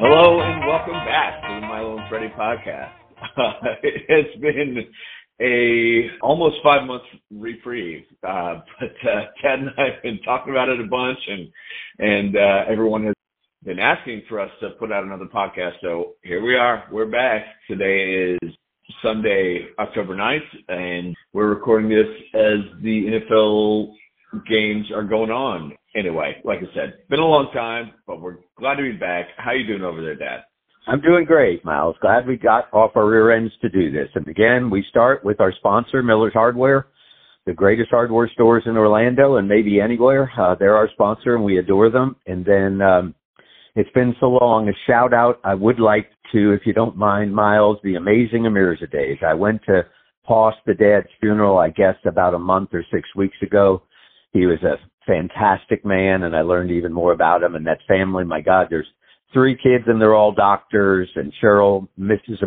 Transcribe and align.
Hello 0.00 0.40
and 0.40 0.64
welcome 0.64 0.92
back 0.92 1.42
to 1.42 1.60
the 1.60 1.66
Milo 1.66 1.98
and 1.98 2.08
Freddie 2.08 2.32
podcast. 2.38 2.92
it's 3.82 4.40
been 4.40 4.84
a 5.40 6.08
almost 6.22 6.58
five 6.62 6.86
months 6.86 7.06
reprieve, 7.32 8.04
uh, 8.22 8.60
but 8.78 9.10
uh, 9.10 9.24
Ted 9.42 9.58
and 9.58 9.70
I 9.76 9.94
have 9.94 10.02
been 10.04 10.20
talking 10.24 10.52
about 10.52 10.68
it 10.68 10.78
a 10.78 10.86
bunch, 10.86 11.18
and 11.26 11.48
and 11.98 12.36
uh, 12.36 12.70
everyone 12.70 13.06
has 13.06 13.14
been 13.64 13.80
asking 13.80 14.22
for 14.28 14.38
us 14.38 14.52
to 14.60 14.70
put 14.78 14.92
out 14.92 15.02
another 15.02 15.24
podcast. 15.24 15.72
So 15.82 16.12
here 16.22 16.44
we 16.44 16.54
are. 16.54 16.84
We're 16.92 17.06
back. 17.10 17.42
Today 17.66 18.36
is 18.40 18.54
Sunday, 19.02 19.66
October 19.80 20.14
9th, 20.14 20.38
and 20.68 21.16
we're 21.32 21.48
recording 21.48 21.88
this 21.88 22.06
as 22.34 22.82
the 22.84 23.18
NFL 23.18 23.94
games 24.48 24.92
are 24.94 25.02
going 25.02 25.32
on. 25.32 25.72
Anyway, 25.98 26.36
like 26.44 26.58
I 26.58 26.74
said, 26.74 26.98
been 27.08 27.18
a 27.18 27.26
long 27.26 27.50
time, 27.52 27.92
but 28.06 28.20
we're 28.20 28.36
glad 28.56 28.76
to 28.76 28.82
be 28.82 28.92
back. 28.92 29.26
How 29.36 29.52
you 29.52 29.66
doing 29.66 29.82
over 29.82 30.00
there, 30.00 30.14
Dad? 30.14 30.44
I'm 30.86 31.00
doing 31.00 31.24
great, 31.24 31.64
Miles. 31.64 31.96
Glad 32.00 32.26
we 32.26 32.36
got 32.36 32.72
off 32.72 32.92
our 32.94 33.06
rear 33.06 33.32
ends 33.32 33.52
to 33.62 33.68
do 33.68 33.90
this. 33.90 34.08
And 34.14 34.26
again, 34.28 34.70
we 34.70 34.84
start 34.88 35.24
with 35.24 35.40
our 35.40 35.52
sponsor, 35.52 36.02
Miller's 36.02 36.32
Hardware, 36.34 36.86
the 37.46 37.52
greatest 37.52 37.90
hardware 37.90 38.30
stores 38.32 38.62
in 38.66 38.76
Orlando 38.76 39.36
and 39.36 39.48
maybe 39.48 39.80
anywhere. 39.80 40.30
Uh, 40.38 40.54
they're 40.54 40.76
our 40.76 40.88
sponsor 40.92 41.34
and 41.34 41.44
we 41.44 41.58
adore 41.58 41.90
them. 41.90 42.16
And 42.26 42.44
then, 42.44 42.80
um, 42.80 43.14
it's 43.74 43.90
been 43.90 44.14
so 44.20 44.26
long. 44.26 44.68
A 44.68 44.72
shout 44.86 45.12
out. 45.12 45.40
I 45.44 45.54
would 45.54 45.78
like 45.78 46.10
to, 46.32 46.52
if 46.52 46.62
you 46.64 46.72
don't 46.72 46.96
mind, 46.96 47.34
Miles, 47.34 47.78
the 47.82 47.96
amazing 47.96 48.42
Amirza 48.42 48.90
days. 48.90 49.18
I 49.26 49.34
went 49.34 49.62
to 49.66 49.82
Hoss, 50.22 50.54
the 50.66 50.74
dad's 50.74 51.08
funeral, 51.20 51.58
I 51.58 51.70
guess 51.70 51.96
about 52.04 52.34
a 52.34 52.38
month 52.38 52.70
or 52.72 52.84
six 52.92 53.08
weeks 53.16 53.36
ago. 53.40 53.82
He 54.32 54.46
was 54.46 54.58
a 54.62 54.76
fantastic 55.08 55.84
man 55.84 56.22
and 56.22 56.36
I 56.36 56.42
learned 56.42 56.70
even 56.70 56.92
more 56.92 57.12
about 57.12 57.42
him 57.42 57.54
and 57.54 57.66
that 57.66 57.78
family. 57.88 58.24
My 58.24 58.40
God, 58.40 58.68
there's 58.70 58.86
three 59.32 59.56
kids 59.56 59.84
and 59.86 60.00
they're 60.00 60.14
all 60.14 60.32
doctors 60.32 61.08
and 61.16 61.32
Cheryl, 61.42 61.88
Mrs. 61.98 62.40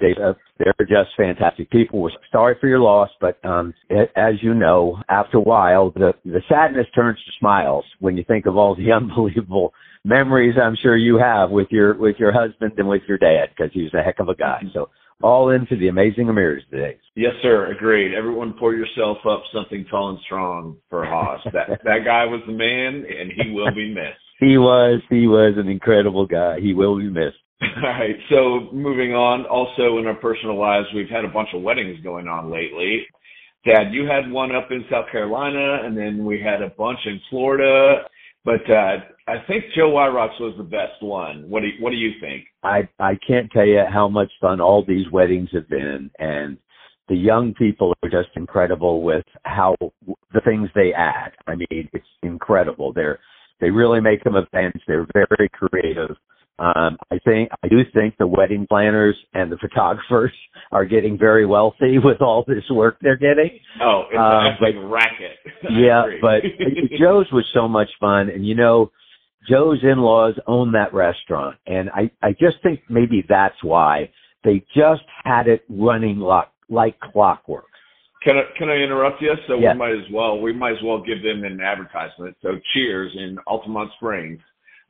Days. 0.00 0.16
They're 0.58 0.74
just 0.80 1.10
fantastic 1.16 1.70
people. 1.70 2.02
We're 2.02 2.10
sorry 2.30 2.56
for 2.60 2.66
your 2.66 2.80
loss, 2.80 3.10
but, 3.20 3.42
um, 3.44 3.72
as 4.16 4.34
you 4.42 4.54
know, 4.54 5.00
after 5.08 5.38
a 5.38 5.42
while, 5.42 5.90
the, 5.90 6.12
the 6.24 6.42
sadness 6.48 6.86
turns 6.94 7.18
to 7.18 7.32
smiles 7.38 7.84
when 8.00 8.16
you 8.16 8.24
think 8.24 8.46
of 8.46 8.56
all 8.56 8.74
the 8.74 8.92
unbelievable 8.96 9.72
memories 10.04 10.54
I'm 10.60 10.76
sure 10.80 10.96
you 10.96 11.18
have 11.18 11.50
with 11.50 11.68
your 11.70 11.94
with 11.94 12.16
your 12.18 12.32
husband 12.32 12.72
and 12.78 12.88
with 12.88 13.02
your 13.08 13.18
dad 13.18 13.50
because 13.50 13.72
he 13.72 13.82
was 13.82 13.94
a 13.94 14.02
heck 14.02 14.20
of 14.20 14.28
a 14.28 14.34
guy. 14.34 14.62
So 14.72 14.90
all 15.22 15.50
into 15.50 15.76
the 15.76 15.88
amazing 15.88 16.26
Amirs 16.26 16.60
today. 16.70 16.96
Yes, 17.16 17.32
sir. 17.42 17.72
Agreed. 17.72 18.14
Everyone, 18.14 18.54
pour 18.58 18.74
yourself 18.74 19.18
up 19.28 19.42
something 19.52 19.84
tall 19.90 20.10
and 20.10 20.18
strong 20.24 20.76
for 20.88 21.04
Hoss. 21.04 21.40
that 21.52 21.80
that 21.84 22.04
guy 22.04 22.24
was 22.24 22.40
the 22.46 22.52
man, 22.52 23.04
and 23.04 23.32
he 23.32 23.50
will 23.52 23.74
be 23.74 23.92
missed. 23.92 24.20
he 24.38 24.58
was. 24.58 25.00
He 25.10 25.26
was 25.26 25.54
an 25.56 25.68
incredible 25.68 26.26
guy. 26.26 26.60
He 26.60 26.74
will 26.74 26.98
be 26.98 27.08
missed. 27.08 27.38
All 27.62 27.82
right. 27.82 28.16
So 28.30 28.68
moving 28.72 29.12
on. 29.14 29.44
Also 29.46 29.98
in 29.98 30.06
our 30.06 30.14
personal 30.14 30.58
lives, 30.58 30.86
we've 30.94 31.08
had 31.08 31.24
a 31.24 31.28
bunch 31.28 31.48
of 31.54 31.62
weddings 31.62 31.98
going 32.04 32.28
on 32.28 32.50
lately. 32.52 33.06
Dad, 33.64 33.92
you 33.92 34.06
had 34.06 34.30
one 34.30 34.54
up 34.54 34.68
in 34.70 34.84
South 34.88 35.06
Carolina, 35.10 35.80
and 35.84 35.96
then 35.96 36.24
we 36.24 36.40
had 36.40 36.62
a 36.62 36.70
bunch 36.70 37.00
in 37.06 37.20
Florida. 37.28 38.04
But 38.44 38.70
uh, 38.70 38.98
I 39.26 39.36
think 39.46 39.64
Joe 39.76 39.90
Wyrock's 39.90 40.40
was 40.40 40.54
the 40.56 40.64
best 40.64 41.02
one. 41.02 41.48
What 41.48 41.60
do 41.60 41.66
you, 41.66 41.82
what 41.82 41.90
do 41.90 41.96
you 41.96 42.12
think? 42.20 42.44
I 42.62 42.88
I 42.98 43.18
can't 43.26 43.50
tell 43.50 43.66
you 43.66 43.82
how 43.90 44.08
much 44.08 44.30
fun 44.40 44.60
all 44.60 44.84
these 44.86 45.10
weddings 45.12 45.50
have 45.52 45.68
been, 45.68 46.10
and 46.18 46.56
the 47.08 47.16
young 47.16 47.54
people 47.54 47.94
are 48.02 48.10
just 48.10 48.30
incredible 48.36 49.02
with 49.02 49.24
how 49.44 49.76
the 50.32 50.40
things 50.44 50.68
they 50.74 50.92
add. 50.92 51.32
I 51.46 51.56
mean, 51.56 51.88
it's 51.92 52.06
incredible. 52.22 52.92
They're 52.92 53.18
they 53.60 53.70
really 53.70 54.00
make 54.00 54.22
them 54.24 54.36
events. 54.36 54.80
They're 54.86 55.06
very 55.12 55.48
creative. 55.52 56.16
Um, 56.58 56.96
I 57.10 57.18
think 57.24 57.50
I 57.62 57.68
do 57.68 57.78
think 57.94 58.16
the 58.18 58.26
wedding 58.26 58.66
planners 58.68 59.16
and 59.32 59.50
the 59.50 59.58
photographers 59.58 60.32
are 60.72 60.84
getting 60.84 61.16
very 61.16 61.46
wealthy 61.46 61.98
with 62.02 62.20
all 62.20 62.44
this 62.46 62.64
work 62.70 62.98
they're 63.00 63.16
getting. 63.16 63.58
Oh, 63.80 64.04
it's 64.10 64.18
um, 64.18 64.82
a 64.82 64.86
racket. 64.86 65.36
yeah, 65.70 66.04
but 66.20 66.42
Joe's 66.98 67.30
was 67.32 67.44
so 67.54 67.68
much 67.68 67.88
fun, 68.00 68.28
and 68.28 68.46
you 68.46 68.56
know, 68.56 68.90
Joe's 69.48 69.78
in-laws 69.82 70.34
own 70.46 70.72
that 70.72 70.92
restaurant, 70.92 71.58
and 71.66 71.90
I 71.90 72.10
I 72.22 72.32
just 72.32 72.56
think 72.62 72.80
maybe 72.88 73.24
that's 73.28 73.62
why 73.62 74.10
they 74.42 74.64
just 74.74 75.02
had 75.24 75.46
it 75.46 75.64
running 75.68 76.18
like 76.18 76.48
like 76.68 76.98
clockwork. 76.98 77.66
Can 78.24 78.36
I 78.36 78.58
can 78.58 78.68
I 78.68 78.74
interrupt 78.74 79.22
you? 79.22 79.32
So 79.46 79.54
yes. 79.54 79.74
we 79.74 79.78
might 79.78 79.92
as 79.92 80.12
well 80.12 80.40
we 80.40 80.52
might 80.52 80.72
as 80.72 80.82
well 80.82 81.00
give 81.00 81.22
them 81.22 81.44
an 81.44 81.60
advertisement. 81.60 82.36
So 82.42 82.58
Cheers 82.74 83.12
in 83.14 83.38
Altamonte 83.46 83.94
Springs 83.94 84.40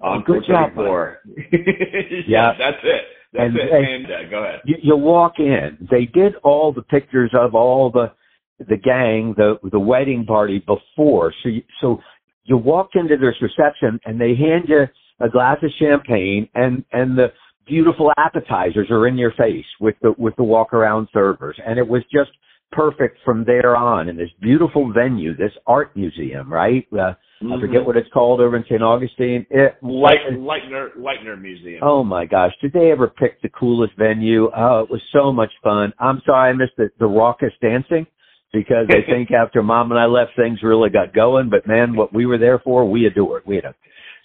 oh, 0.03 0.19
good 0.25 0.45
job. 0.47 0.73
yeah, 0.77 2.21
yeah, 2.27 2.53
that's 2.59 2.83
it. 2.83 3.03
That's 3.33 3.51
and, 3.51 3.57
it. 3.57 3.71
And, 3.71 4.07
uh, 4.07 4.31
go 4.31 4.45
ahead. 4.45 4.61
You, 4.65 4.77
you 4.83 4.97
walk 4.97 5.35
in. 5.39 5.87
They 5.91 6.07
did 6.07 6.35
all 6.43 6.73
the 6.73 6.83
pictures 6.83 7.33
of 7.35 7.55
all 7.55 7.91
the 7.91 8.13
the 8.59 8.77
gang, 8.77 9.35
the 9.37 9.57
the 9.71 9.79
wedding 9.79 10.25
party 10.27 10.59
before. 10.59 11.33
So 11.43 11.49
you, 11.49 11.63
so 11.81 12.01
you 12.45 12.57
walk 12.57 12.91
into 12.95 13.17
this 13.17 13.35
reception 13.41 14.01
and 14.05 14.21
they 14.21 14.35
hand 14.35 14.65
you 14.69 14.85
a 15.21 15.29
glass 15.29 15.59
of 15.63 15.71
champagne 15.79 16.49
and 16.55 16.85
and 16.93 17.17
the 17.17 17.29
beautiful 17.67 18.11
appetizers 18.17 18.91
are 18.91 19.07
in 19.07 19.19
your 19.19 19.33
face 19.33 19.67
with 19.81 19.95
the 20.03 20.15
with 20.17 20.35
the 20.37 20.43
walk 20.43 20.73
around 20.73 21.09
servers 21.13 21.57
and 21.65 21.79
it 21.79 21.87
was 21.87 22.03
just 22.11 22.31
perfect 22.73 23.19
from 23.25 23.45
there 23.45 23.77
on 23.77 24.09
in 24.09 24.17
this 24.17 24.31
beautiful 24.41 24.93
venue 24.93 25.37
this 25.37 25.53
art 25.67 25.97
museum 25.97 26.53
right 26.53 26.87
uh, 26.93 26.97
mm-hmm. 26.97 27.53
i 27.53 27.61
forget 27.61 27.85
what 27.85 27.97
it's 27.97 28.09
called 28.13 28.41
over 28.41 28.57
in 28.57 28.65
st 28.69 28.83
augustine 28.83 29.47
it 29.51 29.77
Light, 29.83 30.19
lightner 30.33 30.89
lightner 30.99 31.41
museum 31.41 31.81
oh 31.83 32.05
my 32.05 32.27
gosh 32.27 32.53
did 32.61 32.73
they 32.73 32.91
ever 32.91 33.09
pick 33.09 33.41
the 33.43 33.49
coolest 33.49 33.93
venue 33.99 34.51
oh 34.57 34.81
it 34.81 34.91
was 34.91 35.01
so 35.13 35.33
much 35.33 35.51
fun 35.63 35.93
i'm 35.99 36.21
sorry 36.27 36.51
i 36.51 36.53
missed 36.53 36.77
the, 36.77 36.91
the 36.99 37.07
raucous 37.07 37.53
dancing 37.63 38.07
because 38.53 38.87
I 38.89 39.07
think 39.11 39.31
after 39.31 39.63
mom 39.63 39.91
and 39.91 40.01
I 40.01 40.07
left, 40.07 40.33
things 40.37 40.61
really 40.63 40.91
got 40.91 41.15
going. 41.15 41.51
But 41.51 41.67
man, 41.67 41.95
what 41.95 42.15
we 42.15 42.27
were 42.27 42.39
there 42.39 42.59
for, 42.59 42.89
we 42.89 43.07
adored. 43.07 43.43
We 43.47 43.57
had 43.57 43.65
a 43.65 43.75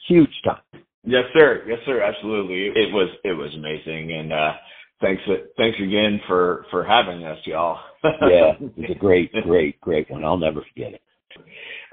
huge 0.08 0.30
time. 0.46 0.62
Yes, 1.04 1.24
sir. 1.38 1.64
Yes, 1.68 1.80
sir. 1.86 2.02
Absolutely. 2.02 2.68
It 2.68 2.94
was 2.94 3.10
it 3.24 3.34
was 3.34 3.54
amazing, 3.56 4.14
and 4.14 4.32
uh 4.32 4.54
thanks 5.02 5.22
thanks 5.58 5.78
again 5.80 6.22
for 6.28 6.66
for 6.72 6.84
having 6.84 7.26
us, 7.26 7.40
y'all. 7.46 7.78
Yeah, 8.04 8.54
it 8.60 8.78
was 8.78 8.90
a 8.90 9.00
great, 9.00 9.32
great, 9.44 9.80
great 9.82 10.10
one. 10.10 10.24
I'll 10.24 10.38
never 10.38 10.62
forget 10.74 10.94
it. 10.94 11.02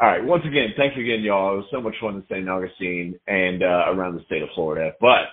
All 0.01 0.09
right. 0.09 0.25
Once 0.25 0.45
again, 0.47 0.69
thanks 0.77 0.97
again, 0.97 1.21
y'all. 1.23 1.55
It 1.55 1.57
was 1.57 1.67
so 1.71 1.81
much 1.81 1.95
fun 2.01 2.17
in 2.17 2.25
St. 2.31 2.49
Augustine 2.49 3.19
and 3.27 3.63
uh, 3.63 3.85
around 3.89 4.17
the 4.17 4.25
state 4.25 4.43
of 4.43 4.49
Florida. 4.55 4.93
But 5.01 5.29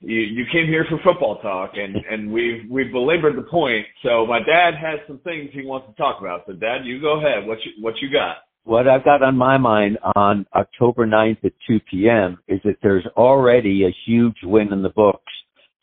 you, 0.00 0.20
you 0.20 0.44
came 0.50 0.66
here 0.66 0.86
for 0.88 0.98
football 1.04 1.38
talk, 1.40 1.72
and 1.74 1.96
and 2.10 2.32
we've 2.32 2.68
we've 2.70 2.92
belabored 2.92 3.36
the 3.36 3.48
point. 3.50 3.86
So 4.02 4.26
my 4.26 4.38
dad 4.38 4.74
has 4.74 5.00
some 5.06 5.18
things 5.18 5.50
he 5.52 5.64
wants 5.64 5.88
to 5.88 5.94
talk 5.94 6.20
about. 6.20 6.44
So 6.46 6.54
Dad, 6.54 6.84
you 6.84 7.00
go 7.00 7.18
ahead. 7.18 7.46
What 7.46 7.58
you 7.64 7.72
what 7.82 7.94
you 8.00 8.10
got? 8.10 8.38
What 8.64 8.86
I've 8.86 9.04
got 9.04 9.22
on 9.22 9.36
my 9.36 9.56
mind 9.56 9.98
on 10.14 10.46
October 10.54 11.06
9th 11.06 11.44
at 11.44 11.52
2 11.66 11.80
p.m. 11.90 12.38
is 12.46 12.60
that 12.64 12.76
there's 12.82 13.06
already 13.16 13.84
a 13.84 13.96
huge 14.06 14.36
win 14.42 14.72
in 14.72 14.82
the 14.82 14.90
books 14.90 15.32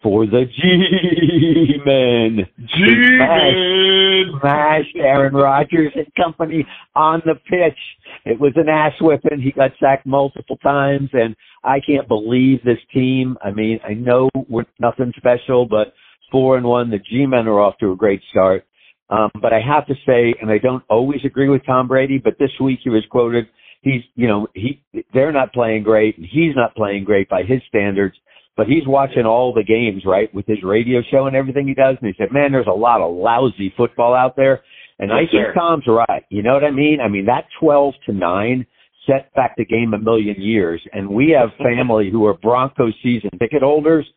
for 0.08 0.26
the 0.26 0.46
G-Men. 0.56 2.48
G-Men! 2.78 4.40
Smashed 4.40 4.96
Aaron 4.96 5.34
Rodgers 5.34 5.92
and 5.96 6.08
company 6.16 6.66
on 6.96 7.22
the 7.26 7.36
pitch. 7.36 7.78
It 8.24 8.40
was 8.40 8.54
an 8.56 8.70
ass 8.70 8.94
whipping. 9.02 9.42
He 9.42 9.52
got 9.52 9.72
sacked 9.82 10.06
multiple 10.06 10.56
times, 10.64 11.10
and 11.12 11.36
I 11.62 11.82
can't 11.86 12.08
believe 12.08 12.64
this 12.64 12.78
team. 12.94 13.38
I 13.44 13.52
mean, 13.52 13.82
I 13.86 13.96
know 13.96 14.30
we're 14.48 14.64
nothing 14.80 15.12
special, 15.18 15.66
but 15.66 15.94
four 16.32 16.56
and 16.56 16.66
one, 16.66 16.90
the 16.90 17.00
G-Men 17.00 17.46
are 17.50 17.60
off 17.60 17.78
to 17.80 17.92
a 17.92 17.96
great 17.98 18.22
start. 18.32 18.66
Um, 19.10 19.30
but 19.42 19.52
I 19.52 19.60
have 19.60 19.88
to 19.88 19.96
say, 20.06 20.34
and 20.42 20.50
I 20.50 20.58
don't 20.58 20.86
always 20.90 21.20
agree 21.26 21.50
with 21.50 21.66
Tom 21.66 21.90
Brady, 21.90 22.18
but 22.18 22.40
this 22.40 22.52
week 22.62 22.80
he 22.82 22.90
was 22.90 23.04
quoted, 23.10 23.48
he's, 23.82 24.04
you 24.16 24.30
know, 24.30 24.48
he, 24.54 24.82
they're 25.14 25.34
not 25.34 25.52
playing 25.52 25.84
great, 25.84 26.18
and 26.18 26.26
he's 26.26 26.56
not 26.56 26.76
playing 26.76 27.04
great 27.04 27.28
by 27.28 27.44
his 27.44 27.62
standards 27.68 28.16
but 28.58 28.66
he's 28.66 28.88
watching 28.88 29.26
all 29.26 29.54
the 29.54 29.64
games, 29.64 30.02
right, 30.04 30.34
with 30.34 30.48
his 30.48 30.64
radio 30.64 31.02
show 31.12 31.28
and 31.28 31.36
everything 31.36 31.68
he 31.68 31.76
does. 31.76 31.96
And 32.02 32.08
he 32.08 32.16
said, 32.18 32.34
man, 32.34 32.52
there's 32.52 32.68
a 32.68 32.72
lot 32.72 33.02
of 33.02 33.16
lousy 33.16 33.72
football 33.78 34.16
out 34.16 34.36
there. 34.36 34.64
And 34.98 35.12
yes, 35.12 35.16
I 35.16 35.32
think 35.32 35.46
sir. 35.46 35.54
Tom's 35.54 35.84
right. 35.88 36.26
You 36.30 36.42
know 36.42 36.56
what 36.56 36.64
I 36.64 36.72
mean? 36.72 36.98
I 37.00 37.08
mean, 37.08 37.28
that 37.28 37.46
12 37.60 37.94
to 38.08 38.14
9 38.14 38.66
set 39.06 39.32
back 39.36 39.56
the 39.58 39.64
game 39.64 39.94
a 39.94 40.00
million 40.00 40.42
years. 40.42 40.82
And 40.92 41.08
we 41.08 41.36
have 41.40 41.50
family 41.64 42.10
who 42.12 42.26
are 42.26 42.34
Broncos 42.34 42.96
season 43.04 43.30
ticket 43.40 43.62
holders. 43.62 44.08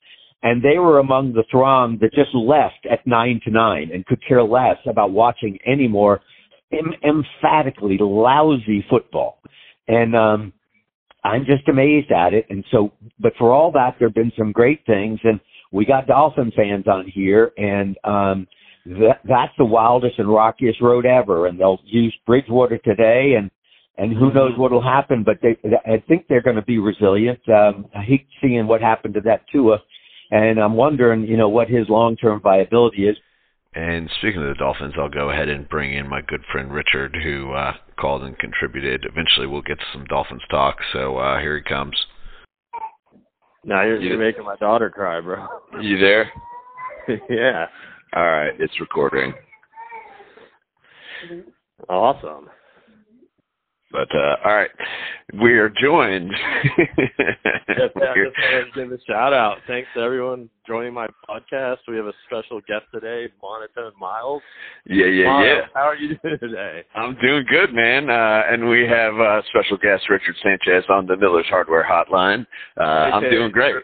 And 0.42 0.62
they 0.62 0.78
were 0.78 1.00
among 1.00 1.34
the 1.34 1.44
throng 1.50 1.98
that 2.00 2.14
just 2.14 2.34
left 2.34 2.86
at 2.90 3.06
9 3.06 3.42
to 3.44 3.50
9 3.50 3.90
and 3.92 4.06
could 4.06 4.26
care 4.26 4.42
less 4.42 4.78
about 4.88 5.10
watching 5.10 5.58
any 5.66 5.86
more 5.86 6.22
em- 6.72 6.94
emphatically 7.04 7.98
lousy 8.00 8.82
football. 8.88 9.38
And, 9.86 10.16
um, 10.16 10.54
I'm 11.24 11.44
just 11.44 11.68
amazed 11.68 12.10
at 12.10 12.34
it. 12.34 12.46
And 12.50 12.64
so, 12.70 12.92
but 13.18 13.32
for 13.38 13.52
all 13.52 13.70
that, 13.72 13.96
there 13.98 14.08
have 14.08 14.14
been 14.14 14.32
some 14.38 14.52
great 14.52 14.84
things. 14.86 15.20
And 15.24 15.40
we 15.72 15.84
got 15.84 16.06
Dolphin 16.06 16.52
fans 16.56 16.86
on 16.88 17.06
here, 17.06 17.52
and 17.56 17.96
um, 18.04 18.46
that, 18.86 19.20
that's 19.24 19.52
the 19.58 19.64
wildest 19.64 20.18
and 20.18 20.28
rockiest 20.28 20.80
road 20.80 21.06
ever. 21.06 21.46
And 21.46 21.60
they'll 21.60 21.80
use 21.84 22.16
Bridgewater 22.26 22.78
today, 22.78 23.34
and 23.38 23.50
and 23.98 24.16
who 24.16 24.32
knows 24.32 24.52
what 24.56 24.72
will 24.72 24.82
happen. 24.82 25.22
But 25.24 25.40
they, 25.42 25.58
I 25.86 26.02
think 26.08 26.26
they're 26.28 26.42
going 26.42 26.56
to 26.56 26.62
be 26.62 26.78
resilient. 26.78 27.40
Um, 27.48 27.86
I 27.94 28.02
hate 28.02 28.26
seeing 28.40 28.66
what 28.66 28.80
happened 28.80 29.14
to 29.14 29.20
that 29.22 29.42
Tua, 29.52 29.78
and 30.30 30.58
I'm 30.58 30.74
wondering, 30.74 31.22
you 31.24 31.36
know, 31.36 31.48
what 31.48 31.68
his 31.68 31.88
long-term 31.88 32.40
viability 32.40 33.08
is. 33.08 33.16
And 33.74 34.10
speaking 34.18 34.42
of 34.42 34.48
the 34.48 34.54
Dolphins, 34.54 34.94
I'll 34.98 35.08
go 35.08 35.30
ahead 35.30 35.48
and 35.48 35.68
bring 35.68 35.94
in 35.94 36.08
my 36.08 36.20
good 36.22 36.42
friend 36.50 36.72
Richard, 36.72 37.16
who 37.22 37.52
uh, 37.52 37.74
called 37.98 38.24
and 38.24 38.36
contributed. 38.36 39.04
Eventually, 39.04 39.46
we'll 39.46 39.62
get 39.62 39.78
to 39.78 39.84
some 39.92 40.04
Dolphins 40.06 40.42
talk. 40.50 40.76
So 40.92 41.18
uh, 41.18 41.38
here 41.38 41.56
he 41.56 41.62
comes. 41.62 41.94
Now 43.64 43.84
you're, 43.84 44.00
you're 44.00 44.18
making 44.18 44.44
my 44.44 44.56
daughter 44.56 44.90
cry, 44.90 45.20
bro. 45.20 45.46
You 45.80 45.98
there? 45.98 46.32
yeah. 47.28 47.66
All 48.14 48.26
right, 48.26 48.52
it's 48.58 48.80
recording. 48.80 49.32
Awesome. 51.88 52.48
But 53.92 54.08
uh, 54.14 54.36
all 54.44 54.54
right, 54.54 54.70
we 55.40 55.52
are 55.58 55.68
joined. 55.68 56.30
just, 56.30 56.90
yeah, 56.96 57.86
just 57.86 57.96
wanted 57.96 58.64
to 58.64 58.70
give 58.74 58.92
a 58.92 58.98
shout 59.06 59.32
out. 59.32 59.58
Thanks 59.66 59.88
to 59.94 60.00
everyone 60.02 60.48
joining 60.66 60.92
my 60.94 61.06
podcast. 61.28 61.78
We 61.88 61.96
have 61.96 62.06
a 62.06 62.12
special 62.26 62.60
guest 62.62 62.84
today, 62.92 63.28
Monotone 63.42 63.92
Miles. 64.00 64.42
Yeah, 64.86 65.06
yeah, 65.06 65.26
Miles, 65.26 65.46
yeah. 65.46 65.60
How 65.74 65.82
are 65.82 65.96
you 65.96 66.16
doing 66.22 66.38
today? 66.40 66.84
I'm 66.94 67.16
doing 67.20 67.44
good, 67.48 67.72
man. 67.72 68.10
Uh, 68.10 68.42
and 68.50 68.68
we 68.68 68.82
have 68.88 69.14
uh, 69.18 69.42
special 69.50 69.76
guest 69.76 70.08
Richard 70.08 70.36
Sanchez 70.42 70.84
on 70.88 71.06
the 71.06 71.16
Miller's 71.16 71.46
Hardware 71.48 71.84
Hotline. 71.88 72.46
Uh, 72.78 72.82
I'm 72.82 73.22
Hey, 73.22 73.30
doing 73.30 73.50
great. 73.52 73.74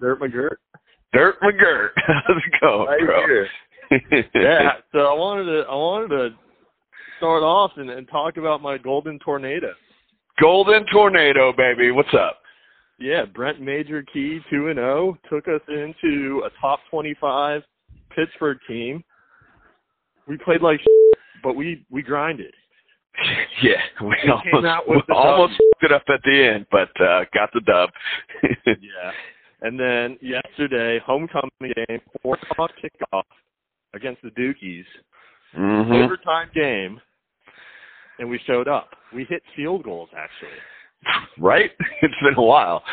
Dirt 0.00 0.20
McGirt. 0.20 0.56
Dirt 1.12 1.40
McGirt, 1.40 1.88
how's 2.06 2.36
it 2.36 2.60
going, 2.60 2.88
Right 2.88 3.00
bro? 3.06 3.26
here. 3.26 3.48
Yeah. 4.34 4.72
So 4.92 4.98
I 4.98 5.12
wanted 5.14 5.44
to 5.44 5.60
I 5.70 5.74
wanted 5.74 6.08
to 6.08 6.28
start 7.18 7.44
off 7.44 7.70
and, 7.76 7.88
and 7.88 8.08
talk 8.08 8.36
about 8.36 8.60
my 8.60 8.76
golden 8.78 9.18
tornado. 9.20 9.68
Golden 10.40 10.84
Tornado, 10.92 11.52
baby. 11.52 11.90
What's 11.90 12.12
up? 12.12 12.40
Yeah, 12.98 13.24
Brent 13.24 13.60
Major 13.60 14.02
Key 14.02 14.40
two 14.50 14.68
and 14.68 14.76
zero 14.76 15.18
took 15.30 15.48
us 15.48 15.60
into 15.68 16.42
a 16.46 16.50
top 16.60 16.80
twenty 16.90 17.14
five 17.20 17.62
Pittsburgh 18.14 18.58
team. 18.68 19.04
We 20.26 20.38
played 20.38 20.62
like, 20.62 20.80
but 21.42 21.54
we 21.56 21.84
we 21.90 22.02
grinded. 22.02 22.54
Yeah, 23.62 23.80
we 24.02 24.14
almost 24.30 25.06
the 25.08 25.14
almost 25.14 25.54
it 25.80 25.90
up 25.90 26.02
at 26.08 26.20
the 26.24 26.52
end, 26.54 26.66
but 26.70 26.90
uh, 27.00 27.24
got 27.32 27.50
the 27.54 27.60
dub. 27.60 27.90
Yeah. 28.66 29.12
And 29.62 29.80
then 29.80 30.18
yesterday, 30.20 31.00
homecoming 31.04 31.72
game, 31.88 32.00
four 32.22 32.36
o'clock 32.50 32.72
kickoff 32.82 33.22
against 33.94 34.20
the 34.20 34.28
Dukies, 34.30 34.84
hmm 35.54 35.90
overtime 35.92 36.50
game, 36.54 37.00
and 38.18 38.28
we 38.28 38.38
showed 38.46 38.68
up. 38.68 38.90
We 39.14 39.24
hit 39.24 39.42
field 39.54 39.84
goals 39.84 40.08
actually. 40.16 40.56
Right? 41.38 41.70
It's 42.02 42.14
been 42.22 42.34
a 42.36 42.42
while. 42.42 42.82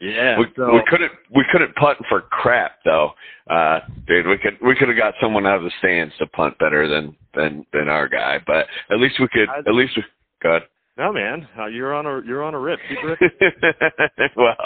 Yeah. 0.00 0.38
we, 0.38 0.46
so 0.54 0.74
we 0.74 0.82
couldn't 0.88 1.12
we 1.34 1.44
couldn't 1.50 1.74
punt 1.76 1.98
for 2.10 2.22
crap 2.22 2.72
though. 2.84 3.12
Uh 3.48 3.80
dude, 4.06 4.26
we 4.26 4.36
could 4.36 4.58
we 4.60 4.74
could 4.74 4.88
have 4.88 4.98
got 4.98 5.14
someone 5.20 5.46
out 5.46 5.56
of 5.56 5.62
the 5.62 5.70
stands 5.78 6.12
to 6.18 6.26
punt 6.26 6.58
better 6.58 6.86
than 6.88 7.16
than 7.34 7.64
than 7.72 7.88
our 7.88 8.06
guy, 8.08 8.38
but 8.46 8.66
at 8.90 8.98
least 9.00 9.14
we 9.18 9.28
could 9.28 9.48
I- 9.48 9.60
at 9.60 9.74
least 9.74 9.92
we 9.96 10.04
good. 10.42 10.62
No 10.96 11.12
man, 11.12 11.46
uh, 11.58 11.66
you're 11.66 11.92
on 11.92 12.06
a 12.06 12.22
you're 12.26 12.42
on 12.42 12.54
a 12.54 12.58
rip. 12.58 12.78
Keep 12.88 13.02
ripping. 13.02 13.30
well, 14.36 14.56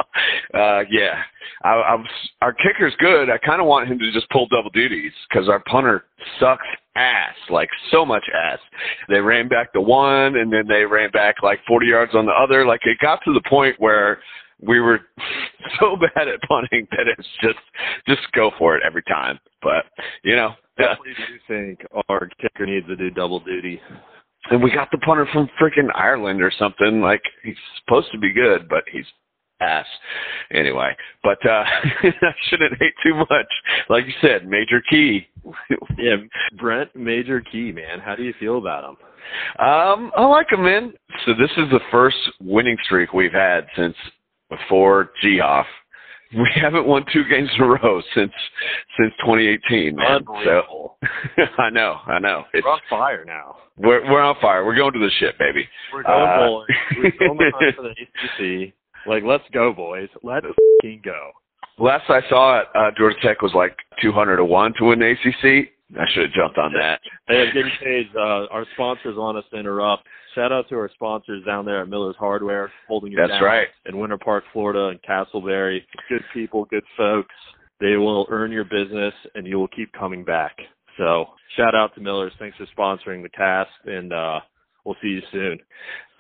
uh, 0.54 0.82
yeah, 0.90 1.22
I, 1.62 1.70
I 1.70 1.94
was, 1.94 2.06
our 2.42 2.52
kicker's 2.52 2.94
good. 2.98 3.30
I 3.30 3.38
kind 3.38 3.60
of 3.60 3.66
want 3.66 3.88
him 3.88 3.98
to 3.98 4.12
just 4.12 4.28
pull 4.30 4.46
double 4.48 4.70
duties 4.70 5.12
because 5.28 5.48
our 5.48 5.60
punter 5.60 6.04
sucks 6.38 6.66
ass, 6.96 7.34
like 7.48 7.70
so 7.90 8.04
much 8.04 8.24
ass. 8.34 8.58
They 9.08 9.20
ran 9.20 9.48
back 9.48 9.72
the 9.72 9.80
one, 9.80 10.36
and 10.36 10.52
then 10.52 10.66
they 10.68 10.84
ran 10.84 11.10
back 11.10 11.36
like 11.42 11.60
40 11.66 11.86
yards 11.86 12.14
on 12.14 12.26
the 12.26 12.32
other. 12.32 12.66
Like 12.66 12.80
it 12.84 12.98
got 13.00 13.20
to 13.24 13.32
the 13.32 13.42
point 13.48 13.76
where 13.78 14.20
we 14.60 14.80
were 14.80 15.00
so 15.80 15.96
bad 15.96 16.28
at 16.28 16.40
punting 16.46 16.86
that 16.90 17.06
it's 17.06 17.28
just 17.42 17.58
just 18.06 18.30
go 18.32 18.50
for 18.58 18.76
it 18.76 18.82
every 18.86 19.02
time. 19.04 19.38
But 19.62 19.86
you 20.22 20.36
know. 20.36 20.52
Definitely 20.78 21.14
do 21.14 21.38
think 21.48 21.80
our 22.08 22.28
kicker 22.40 22.64
needs 22.64 22.86
to 22.86 22.94
do 22.94 23.10
double 23.10 23.40
duty. 23.40 23.80
And 24.50 24.62
we 24.62 24.70
got 24.70 24.90
the 24.90 24.98
punter 24.98 25.26
from 25.32 25.48
freaking 25.60 25.88
Ireland 25.94 26.42
or 26.42 26.52
something. 26.58 27.00
Like 27.00 27.22
he's 27.42 27.56
supposed 27.84 28.10
to 28.12 28.18
be 28.18 28.32
good, 28.32 28.68
but 28.68 28.84
he's 28.90 29.06
ass. 29.60 29.86
Anyway, 30.52 30.96
but 31.22 31.44
uh 31.44 31.64
I 32.02 32.32
shouldn't 32.48 32.78
hate 32.78 32.94
too 33.02 33.14
much. 33.14 33.46
Like 33.88 34.06
you 34.06 34.12
said, 34.20 34.46
major 34.48 34.82
key. 34.88 35.26
Yeah, 35.98 36.16
Brent 36.58 36.94
Major 36.94 37.40
Key, 37.40 37.72
man. 37.72 37.98
How 37.98 38.14
do 38.14 38.22
you 38.22 38.32
feel 38.38 38.58
about 38.58 38.84
him? 38.84 38.96
Um, 39.58 40.12
I 40.16 40.24
like 40.26 40.52
him, 40.52 40.62
man. 40.62 40.92
So 41.26 41.32
this 41.32 41.50
is 41.56 41.68
the 41.70 41.80
first 41.90 42.16
winning 42.40 42.76
streak 42.84 43.12
we've 43.12 43.32
had 43.32 43.66
since 43.76 43.96
before 44.48 45.10
Geoff. 45.22 45.66
We 46.36 46.48
haven't 46.60 46.86
won 46.86 47.04
two 47.12 47.24
games 47.24 47.48
in 47.56 47.64
a 47.64 47.66
row 47.68 48.02
since 48.14 48.32
since 48.98 49.12
2018, 49.20 49.96
man. 49.96 50.06
Unbelievable. 50.16 50.98
So 51.36 51.42
I 51.58 51.70
know, 51.70 51.96
I 52.06 52.18
know. 52.18 52.44
It's, 52.52 52.64
We're 52.64 52.72
on 52.72 52.80
fire 52.90 53.24
now. 53.24 53.56
we're 53.78 54.10
we're 54.10 54.20
on 54.22 54.36
fire. 54.40 54.64
We're 54.64 54.76
going 54.76 54.92
to 54.92 54.98
the 54.98 55.10
ship, 55.18 55.38
baby. 55.38 55.66
We're 55.92 56.02
going 56.02 56.28
Uh, 56.28 56.36
bowling. 56.36 56.66
We're 56.98 57.10
going 57.28 57.50
for 57.76 57.82
the 57.82 57.94
ACC. 58.66 58.74
Like, 59.06 59.22
let's 59.24 59.44
go, 59.54 59.72
boys. 59.72 60.08
Let's 60.22 60.44
fucking 60.82 61.00
go. 61.04 61.30
Last 61.78 62.10
I 62.10 62.20
saw 62.28 62.60
it, 62.60 62.66
uh, 62.74 62.90
Georgia 62.98 63.16
Tech 63.22 63.40
was 63.40 63.52
like 63.54 63.76
200 64.02 64.36
to 64.36 64.44
one 64.44 64.74
to 64.78 64.84
win 64.86 64.98
the 64.98 65.12
ACC. 65.12 65.68
I 65.98 66.04
should 66.12 66.24
have 66.24 66.32
jumped 66.32 66.58
on 66.58 66.72
that. 66.74 67.00
Hey, 67.28 67.46
getting 67.52 67.70
paid. 67.82 68.08
Uh, 68.14 68.46
our 68.50 68.66
sponsors 68.74 69.16
want 69.16 69.38
us 69.38 69.44
to 69.52 69.58
interrupt. 69.58 70.02
Shout 70.34 70.52
out 70.52 70.68
to 70.68 70.76
our 70.76 70.90
sponsors 70.94 71.44
down 71.44 71.64
there 71.64 71.80
at 71.82 71.88
Miller's 71.88 72.16
Hardware, 72.18 72.70
holding 72.86 73.12
it 73.12 73.16
That's 73.16 73.32
down 73.32 73.42
right. 73.42 73.68
in 73.86 73.98
Winter 73.98 74.18
Park, 74.18 74.44
Florida, 74.52 74.88
and 74.88 75.00
Casselberry. 75.02 75.80
Good 76.08 76.22
people, 76.34 76.64
good 76.66 76.84
folks. 76.96 77.34
They 77.80 77.96
will 77.96 78.26
earn 78.30 78.52
your 78.52 78.64
business, 78.64 79.14
and 79.34 79.46
you 79.46 79.58
will 79.58 79.68
keep 79.68 79.92
coming 79.92 80.24
back. 80.24 80.56
So, 80.96 81.26
shout 81.56 81.74
out 81.74 81.94
to 81.94 82.00
Miller's. 82.00 82.32
Thanks 82.38 82.56
for 82.56 82.66
sponsoring 82.76 83.22
the 83.22 83.28
cast, 83.28 83.70
and 83.86 84.12
uh, 84.12 84.40
we'll 84.84 84.96
see 85.00 85.08
you 85.08 85.22
soon. 85.32 85.58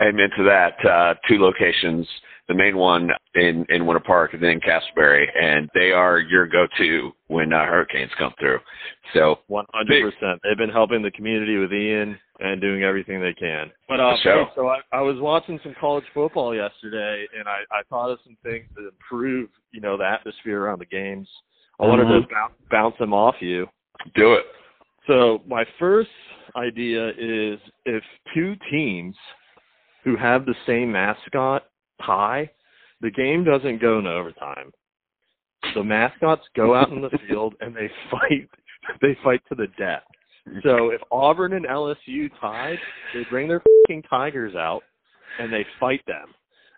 Amen 0.00 0.30
to 0.36 0.44
that. 0.44 0.88
Uh, 0.88 1.14
two 1.28 1.38
locations. 1.40 2.06
The 2.46 2.54
main 2.54 2.78
one 2.78 3.10
in 3.34 3.66
in 3.68 3.84
Winter 3.84 4.00
Park, 4.00 4.32
and 4.32 4.42
then 4.42 4.52
in 4.52 4.60
Casselberry, 4.60 5.26
and 5.38 5.68
they 5.74 5.90
are 5.90 6.18
your 6.18 6.46
go-to 6.46 7.12
when 7.26 7.52
uh, 7.52 7.66
hurricanes 7.66 8.10
come 8.18 8.32
through. 8.40 8.58
So 9.12 9.40
One 9.48 9.66
hundred 9.74 10.12
percent. 10.12 10.40
They've 10.42 10.56
been 10.56 10.70
helping 10.70 11.02
the 11.02 11.10
community 11.10 11.58
with 11.58 11.72
Ian 11.74 12.18
and 12.40 12.60
doing 12.60 12.82
everything 12.84 13.20
they 13.20 13.34
can. 13.34 13.70
But 13.88 14.00
uh, 14.00 14.12
For 14.16 14.22
sure. 14.22 14.44
hey, 14.44 14.50
so 14.54 14.68
I, 14.68 14.78
I 14.92 15.00
was 15.00 15.16
watching 15.18 15.58
some 15.62 15.74
college 15.80 16.04
football 16.14 16.54
yesterday, 16.54 17.26
and 17.36 17.48
I, 17.48 17.58
I 17.72 17.82
thought 17.90 18.10
of 18.10 18.18
some 18.24 18.36
things 18.44 18.64
to 18.76 18.88
improve, 18.88 19.48
you 19.72 19.80
know, 19.80 19.96
the 19.96 20.04
atmosphere 20.04 20.62
around 20.62 20.78
the 20.78 20.86
games. 20.86 21.28
I 21.80 21.86
wanted 21.86 22.04
to 22.04 22.20
Mhm. 22.26 22.30
bounce, 22.30 22.52
bounce 22.70 22.98
them 22.98 23.12
off 23.12 23.36
you. 23.40 23.68
do 24.14 24.34
it. 24.34 24.44
So 25.06 25.42
my 25.46 25.64
first 25.78 26.10
idea 26.54 27.08
is 27.18 27.58
if 27.86 28.02
two 28.34 28.54
teams 28.70 29.16
who 30.04 30.16
have 30.16 30.46
the 30.46 30.54
same 30.66 30.92
mascot 30.92 31.64
tie, 32.04 32.48
the 33.00 33.10
game 33.10 33.42
doesn't 33.44 33.80
go 33.80 33.98
into 33.98 34.10
overtime. 34.10 34.70
The 35.74 35.82
mascots 35.82 36.42
go 36.54 36.74
out 36.74 36.90
in 36.90 37.00
the 37.00 37.10
field 37.28 37.54
and 37.60 37.74
they 37.74 37.90
fight. 38.10 38.48
They 39.02 39.16
fight 39.24 39.42
to 39.48 39.54
the 39.54 39.66
death. 39.78 40.02
So 40.62 40.90
if 40.92 41.00
Auburn 41.10 41.54
and 41.54 41.66
LSU 41.66 42.30
tied, 42.40 42.78
they 43.14 43.24
bring 43.30 43.48
their 43.48 43.62
fucking 43.86 44.02
tigers 44.08 44.54
out 44.54 44.82
and 45.38 45.52
they 45.52 45.64
fight 45.78 46.02
them, 46.06 46.28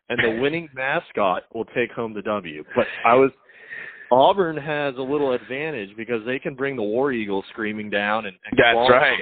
and 0.09 0.19
the 0.19 0.41
winning 0.43 0.69
mascot 0.75 1.45
will 1.55 1.65
take 1.67 1.93
home 1.93 2.15
the 2.15 2.23
W. 2.23 2.65
But 2.75 2.87
I 3.07 3.15
was 3.15 3.31
Auburn 4.13 4.57
has 4.57 4.97
a 4.97 5.03
little 5.03 5.33
advantage 5.33 5.91
because 5.97 6.25
they 6.27 6.39
can 6.39 6.55
bring 6.55 6.75
the 6.75 6.83
War 6.83 7.13
Eagle 7.13 7.45
screaming 7.51 7.91
down 7.91 8.27
and, 8.27 8.37
and 8.51 8.59
That's 8.59 8.91
right. 8.91 9.19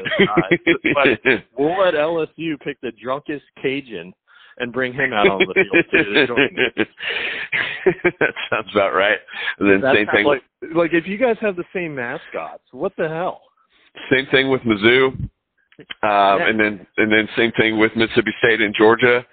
but 0.95 1.43
we'll 1.59 1.79
let 1.79 1.95
LSU 1.95 2.59
pick 2.61 2.81
the 2.81 2.93
drunkest 3.03 3.45
Cajun 3.61 4.15
and 4.59 4.73
bring 4.73 4.93
him 4.93 5.13
out 5.13 5.29
on 5.29 5.41
the 5.41 5.55
field 5.55 5.85
too. 5.91 6.15
to 6.15 6.27
join 6.27 6.49
that 8.21 8.35
sounds 8.51 8.69
about 8.73 8.95
right. 8.95 9.19
Then 9.59 9.83
same 9.95 10.07
thing. 10.13 10.25
like, 10.27 10.43
like 10.75 10.93
if 10.93 11.07
you 11.07 11.19
guys 11.19 11.37
have 11.41 11.57
the 11.57 11.65
same 11.75 11.95
mascots, 11.95 12.65
what 12.73 12.93
the 12.97 13.09
hell? 13.09 13.43
Same 14.11 14.27
thing 14.31 14.51
with 14.51 14.63
Mizzou. 14.63 15.09
Um, 15.09 15.29
Yeah. 16.03 16.49
and 16.49 16.59
then 16.59 16.87
and 16.97 17.13
then 17.13 17.29
same 17.37 17.53
thing 17.53 17.79
with 17.79 17.95
Mississippi 17.95 18.33
State 18.39 18.61
and 18.61 18.75
Georgia. 18.75 19.25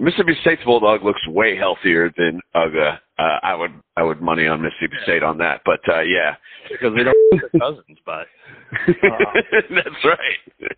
Mississippi 0.00 0.36
State's 0.42 0.62
bulldog 0.64 1.02
looks 1.02 1.26
way 1.26 1.56
healthier 1.56 2.12
than 2.16 2.40
UGA. 2.54 3.00
Uh, 3.18 3.38
I 3.42 3.54
would 3.56 3.72
I 3.96 4.04
would 4.04 4.20
money 4.22 4.46
on 4.46 4.62
Mississippi 4.62 4.94
State 5.02 5.24
on 5.24 5.38
that, 5.38 5.62
but 5.64 5.80
uh, 5.88 6.02
yeah, 6.02 6.36
Because 6.70 6.94
they 6.96 7.02
don't 7.02 7.16
have 7.32 7.40
their 7.50 7.60
cousins, 7.60 7.98
but 8.06 8.28
that's 9.02 10.04
right. 10.04 10.70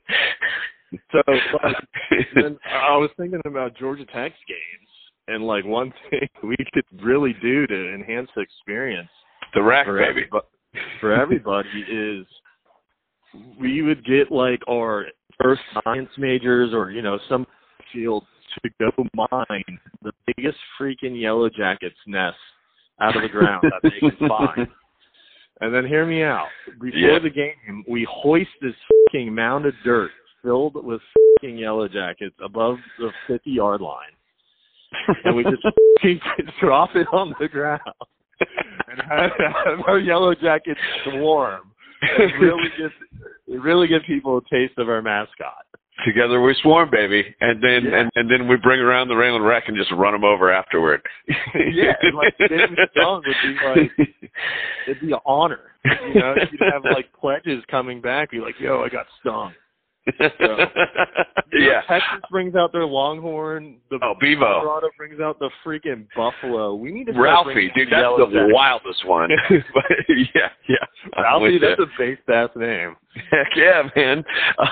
So, 1.13 1.23
like, 1.63 1.77
then 2.35 2.59
I 2.67 2.97
was 2.97 3.11
thinking 3.17 3.43
about 3.45 3.77
Georgia 3.77 4.07
Tech's 4.07 4.39
games, 4.49 4.89
and 5.29 5.47
like 5.47 5.65
one 5.67 5.93
thing 6.11 6.29
we 6.43 6.57
could 6.73 6.85
really 7.05 7.35
do 7.43 7.67
to 7.67 7.95
enhance 7.95 8.31
the 8.35 8.41
experience 8.43 9.11
the 9.55 9.63
rack 9.63 9.85
for 9.87 9.99
baby. 9.99 10.23
everybo- 10.33 10.81
for 11.01 11.13
everybody 11.13 11.69
is 11.91 12.27
we 13.61 13.83
would 13.83 14.05
get 14.05 14.31
like 14.31 14.61
our 14.69 15.07
first 15.43 15.63
science 15.85 16.11
majors 16.19 16.73
or 16.75 16.91
you 16.91 17.03
know 17.03 17.19
some 17.29 17.47
field 17.93 18.25
to 18.63 18.71
go 18.81 18.91
mine 19.15 19.79
the 20.03 20.13
biggest 20.27 20.59
freaking 20.81 21.21
yellow 21.21 21.49
jackets 21.49 21.97
nest 22.07 22.37
out 23.01 23.17
of 23.17 23.23
the 23.23 23.29
ground 23.29 23.63
that 23.63 23.81
they 23.91 23.99
can 24.11 24.29
find. 24.29 24.69
And 25.63 25.75
then 25.75 25.85
hear 25.87 26.07
me 26.07 26.23
out. 26.23 26.47
Before 26.81 26.99
Yeah. 26.99 27.19
the 27.19 27.29
game, 27.29 27.85
we 27.87 28.07
hoist 28.11 28.49
this 28.63 28.73
fucking 29.07 29.35
mound 29.35 29.67
of 29.67 29.75
dirt 29.85 30.11
filled 30.43 30.83
with 30.83 31.03
fucking 31.37 31.59
yellow 31.59 31.87
jackets 31.87 32.35
above 32.43 32.79
the 32.99 33.11
50 33.27 33.51
yard 33.51 33.83
line. 33.83 34.15
And 35.25 35.37
we 35.37 35.45
just 35.45 35.63
fucking 36.01 36.19
drop 36.63 36.97
it 36.97 37.07
on 37.13 37.35
the 37.39 37.47
ground 37.47 37.81
and 38.41 39.03
have, 39.07 39.33
have 39.39 39.81
our 39.87 39.99
yellow 39.99 40.35
jackets 40.35 40.81
swarm. 41.05 41.73
It 42.01 42.33
really 42.41 42.71
gets 42.79 42.95
it 43.03 43.10
really 43.59 43.89
gives 43.89 44.05
people 44.07 44.39
a 44.39 44.41
taste 44.55 44.79
of 44.79 44.89
our 44.89 45.03
mascot. 45.03 45.67
Together 46.05 46.41
we 46.41 46.55
swarm, 46.63 46.89
baby, 46.91 47.35
and 47.41 47.63
then 47.63 47.85
Yeah. 47.85 48.01
and, 48.01 48.11
and 48.15 48.31
then 48.31 48.49
we 48.49 48.57
bring 48.57 48.81
around 48.81 49.09
the 49.09 49.17
Ramblin' 49.17 49.43
Wreck 49.43 49.65
and 49.69 49.77
just 49.77 49.91
run 49.93 50.13
them 50.13 50.25
over 50.25 50.51
afterward. 50.51 51.03
Yeah, 51.55 51.93
and, 52.01 52.17
like 52.17 52.35
James 52.39 52.79
Young 52.97 53.23
would 53.27 53.37
be 53.43 53.57
like, 53.67 54.09
it'd 54.87 55.01
be 55.01 55.13
an 55.13 55.19
honor. 55.27 55.73
You 55.85 56.15
know, 56.15 56.35
you'd 56.51 56.73
have 56.73 56.85
like 56.85 57.13
pledges 57.19 57.63
coming 57.71 58.01
back, 58.01 58.31
be 58.31 58.39
like, 58.41 58.55
"Yo, 58.59 58.83
I 58.83 58.89
got 58.89 59.07
stung." 59.21 59.53
You 60.07 60.29
know, 60.41 60.57
yeah. 61.53 61.81
Texas 61.89 62.21
brings 62.31 62.55
out 62.55 62.73
their 62.73 62.87
Longhorn. 62.87 63.77
The 63.91 63.99
Oh, 64.03 64.15
Bevo. 64.21 64.41
Colorado 64.61 64.89
brings 64.97 65.21
out 65.21 65.39
the 65.39 65.51
freaking 65.65 66.07
Buffalo. 66.17 66.75
We 66.75 66.91
need 66.91 67.07
to 67.09 67.13
Ralphie, 67.13 67.71
dude, 67.75 67.89
that's 67.91 68.03
the 68.19 68.27
Jackets. 68.33 68.53
wildest 68.55 69.07
one. 69.07 69.31
but, 69.75 69.85
yeah, 70.35 70.49
yeah. 70.69 70.77
I'm 71.15 71.23
Ralphie, 71.43 71.59
that's 71.59 71.79
ya. 71.79 71.85
a 71.85 71.99
base 71.99 72.19
ass 72.33 72.49
name. 72.57 72.97
Heck 73.31 73.49
yeah, 73.57 73.83
man. 73.95 74.25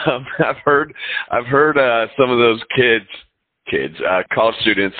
Um, 0.06 0.26
I've 0.44 0.56
heard, 0.64 0.94
I've 1.30 1.46
heard 1.46 1.76
uh, 1.78 2.06
some 2.18 2.30
of 2.30 2.38
those 2.38 2.60
kids, 2.74 3.06
kids, 3.70 3.94
uh, 4.08 4.22
college 4.32 4.56
students. 4.62 4.96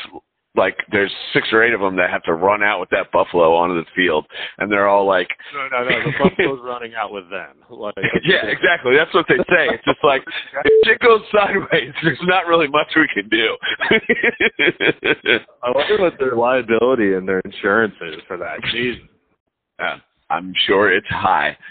Like, 0.59 0.77
there's 0.91 1.13
six 1.33 1.49
or 1.53 1.63
eight 1.63 1.73
of 1.73 1.81
them 1.81 1.97
that 1.97 2.11
have 2.11 2.23
to 2.25 2.35
run 2.35 2.63
out 2.63 2.81
with 2.81 2.91
that 2.91 3.13
buffalo 3.13 3.55
onto 3.55 3.77
the 3.77 3.87
field, 3.95 4.27
and 4.59 4.71
they're 4.71 4.89
all 4.89 5.07
like, 5.07 5.29
No, 5.55 5.69
no, 5.69 5.89
no. 5.89 6.03
The 6.05 6.13
Buffalo's 6.19 6.61
running 6.65 6.95
out 6.95 7.13
with 7.13 7.31
them. 7.31 7.57
Like, 7.71 7.95
"Yeah, 8.25 8.47
exactly." 8.47 8.97
That's 8.97 9.15
what 9.15 9.27
they 9.29 9.37
say. 9.37 9.69
It's 9.71 9.85
just 9.85 10.03
like 10.03 10.23
if 10.65 10.73
shit 10.85 10.99
goes 11.01 11.23
sideways, 11.33 11.95
there's 12.03 12.19
not 12.23 12.47
really 12.47 12.67
much 12.69 12.89
we 12.97 13.09
can 13.15 13.29
do. 13.29 13.57
I 15.63 15.71
wonder 15.71 16.03
what 16.03 16.19
their 16.19 16.35
liability 16.35 17.15
and 17.15 17.29
their 17.29 17.41
insurance 17.41 17.95
is 18.03 18.21
for 18.27 18.37
that. 18.39 18.59
Jesus. 18.73 19.03
Uh, 19.79 19.97
I'm 20.31 20.53
sure 20.67 20.93
it's 20.93 21.07
high. 21.09 21.57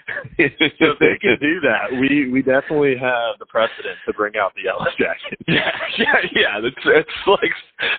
So 0.79 0.91
if 0.91 0.99
they 0.99 1.17
can 1.19 1.37
do 1.41 1.59
that, 1.61 1.91
we 1.99 2.29
we 2.29 2.41
definitely 2.41 2.95
have 2.97 3.39
the 3.39 3.45
precedent 3.47 3.97
to 4.05 4.13
bring 4.13 4.33
out 4.37 4.53
the 4.55 4.63
yellow 4.63 4.85
jacket. 4.97 5.39
Yeah, 5.47 5.71
yeah, 5.97 6.15
yeah. 6.33 6.59
It's 6.63 6.75
it's 6.85 7.09
like 7.27 7.51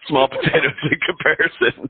small 0.06 0.28
potatoes 0.28 0.72
in 0.90 0.98
comparison. 1.06 1.88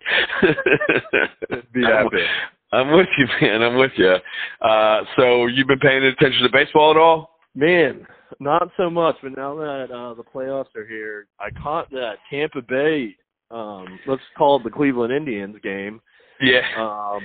Be 1.73 1.85
I'm, 1.85 2.05
happy. 2.05 2.25
I'm 2.73 2.97
with 2.97 3.09
you, 3.19 3.27
man. 3.41 3.63
I'm 3.63 3.77
with 3.77 3.93
you. 3.97 4.17
Uh, 4.61 5.03
so 5.17 5.47
you've 5.47 5.69
been 5.69 5.79
paying 5.79 6.03
attention 6.05 6.43
to 6.43 6.51
baseball 6.51 6.91
at 6.91 6.97
all? 6.97 7.39
Man, 7.55 8.07
not 8.41 8.71
so 8.77 8.89
much, 8.91 9.17
but 9.23 9.37
now 9.37 9.55
that 9.57 9.91
uh 9.91 10.15
the 10.15 10.25
playoffs 10.25 10.75
are 10.77 10.87
here, 10.87 11.27
I 11.41 11.51
caught 11.63 11.91
that 11.91 12.15
Tampa 12.31 12.63
Bay 12.63 13.15
um 13.51 13.99
let's 14.07 14.23
call 14.37 14.57
it 14.57 14.65
the 14.65 14.71
Cleveland 14.71 15.13
Indians 15.13 15.57
game. 15.63 16.01
Yeah. 16.41 16.63
Um 16.79 17.23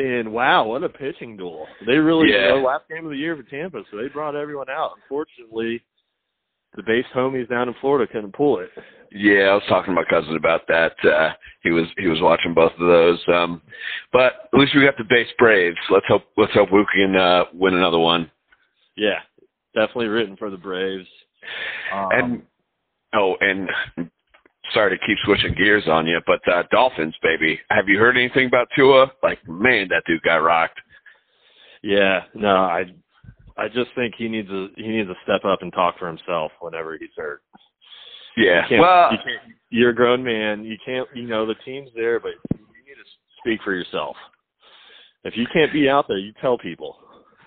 and 0.00 0.32
wow, 0.32 0.66
what 0.66 0.82
a 0.82 0.88
pitching 0.88 1.36
duel. 1.36 1.66
They 1.86 1.96
really 1.98 2.32
Yeah. 2.32 2.54
you 2.54 2.60
know, 2.62 2.66
last 2.66 2.88
game 2.88 3.04
of 3.04 3.10
the 3.10 3.16
year 3.16 3.36
for 3.36 3.42
Tampa, 3.42 3.82
so 3.90 3.96
they 3.96 4.08
brought 4.08 4.34
everyone 4.34 4.70
out. 4.70 4.92
Unfortunately, 5.02 5.82
the 6.74 6.82
base 6.82 7.04
homies 7.14 7.48
down 7.48 7.68
in 7.68 7.74
Florida 7.80 8.10
couldn't 8.10 8.32
pull 8.32 8.58
it. 8.60 8.70
Yeah, 9.12 9.50
I 9.50 9.54
was 9.54 9.62
talking 9.68 9.94
to 9.94 10.00
my 10.00 10.04
cousin 10.04 10.36
about 10.36 10.66
that. 10.68 10.94
Uh, 11.04 11.32
he 11.62 11.70
was 11.70 11.86
he 11.98 12.06
was 12.06 12.20
watching 12.20 12.54
both 12.54 12.72
of 12.72 12.86
those. 12.86 13.18
Um, 13.28 13.60
but 14.12 14.48
at 14.52 14.58
least 14.58 14.74
we 14.74 14.84
got 14.84 14.96
the 14.96 15.04
base 15.04 15.28
Braves. 15.38 15.76
Let's 15.90 16.06
hope 16.06 16.22
let's 16.36 16.52
hope 16.54 16.70
we 16.72 16.84
can 16.94 17.16
uh, 17.16 17.44
win 17.52 17.74
another 17.74 17.98
one. 17.98 18.30
Yeah. 18.96 19.18
Definitely 19.74 20.06
written 20.08 20.36
for 20.36 20.50
the 20.50 20.56
Braves. 20.56 21.08
Um, 21.92 22.08
and 22.12 22.42
oh, 23.14 23.34
and 23.40 23.68
sorry 24.74 24.96
to 24.96 25.06
keep 25.06 25.18
switching 25.24 25.54
gears 25.54 25.84
on 25.88 26.06
you, 26.06 26.20
but 26.26 26.40
uh, 26.52 26.62
Dolphins, 26.70 27.14
baby. 27.22 27.58
Have 27.70 27.88
you 27.88 27.98
heard 27.98 28.16
anything 28.16 28.46
about 28.46 28.68
Tua? 28.74 29.10
Like, 29.22 29.38
man, 29.48 29.88
that 29.88 30.02
dude 30.06 30.22
got 30.22 30.36
rocked. 30.36 30.80
Yeah, 31.82 32.20
no, 32.34 32.56
I 32.56 32.84
I 33.56 33.68
just 33.68 33.90
think 33.94 34.14
he 34.16 34.28
needs 34.28 34.50
a 34.50 34.68
he 34.76 34.88
needs 34.88 35.08
to 35.08 35.14
step 35.22 35.44
up 35.44 35.62
and 35.62 35.72
talk 35.72 35.98
for 35.98 36.06
himself 36.06 36.52
whenever 36.60 36.96
he's 36.98 37.10
hurt. 37.16 37.42
Yeah. 38.36 38.62
You 38.70 38.80
Well, 38.80 39.12
you 39.12 39.18
you're 39.70 39.90
a 39.90 39.94
grown 39.94 40.22
man. 40.22 40.64
You 40.64 40.76
can't, 40.84 41.08
you 41.14 41.26
know, 41.26 41.46
the 41.46 41.54
team's 41.64 41.90
there, 41.94 42.20
but 42.20 42.32
you 42.52 42.58
need 42.58 42.94
to 42.94 43.08
speak 43.38 43.60
for 43.62 43.74
yourself. 43.74 44.16
If 45.24 45.36
you 45.36 45.46
can't 45.52 45.72
be 45.72 45.88
out 45.88 46.06
there, 46.08 46.18
you 46.18 46.32
tell 46.40 46.56
people. 46.56 46.96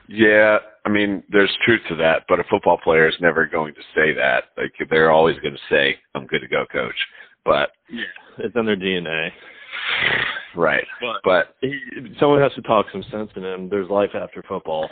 Yeah. 0.07 0.57
I 0.85 0.89
mean, 0.89 1.23
there's 1.29 1.55
truth 1.65 1.81
to 1.89 1.95
that, 1.95 2.23
but 2.27 2.39
a 2.39 2.43
football 2.49 2.77
player 2.83 3.07
is 3.07 3.15
never 3.21 3.45
going 3.45 3.73
to 3.73 3.81
say 3.95 4.13
that. 4.13 4.45
Like, 4.57 4.73
they're 4.89 5.11
always 5.11 5.37
going 5.39 5.53
to 5.53 5.59
say, 5.69 5.97
"I'm 6.13 6.27
good 6.27 6.41
to 6.41 6.47
go, 6.47 6.65
coach." 6.71 6.95
But 7.45 7.71
yeah, 7.89 8.03
It's 8.39 8.55
in 8.55 8.65
their 8.65 8.75
DNA. 8.75 9.31
right. 10.55 10.85
But, 11.01 11.15
But 11.23 11.55
he, 11.61 11.79
someone 12.19 12.41
has 12.41 12.53
to 12.53 12.61
talk 12.61 12.85
some 12.91 13.03
sense 13.11 13.31
in 13.35 13.43
him. 13.43 13.69
There's 13.69 13.89
life 13.89 14.11
after 14.13 14.43
football. 14.43 14.89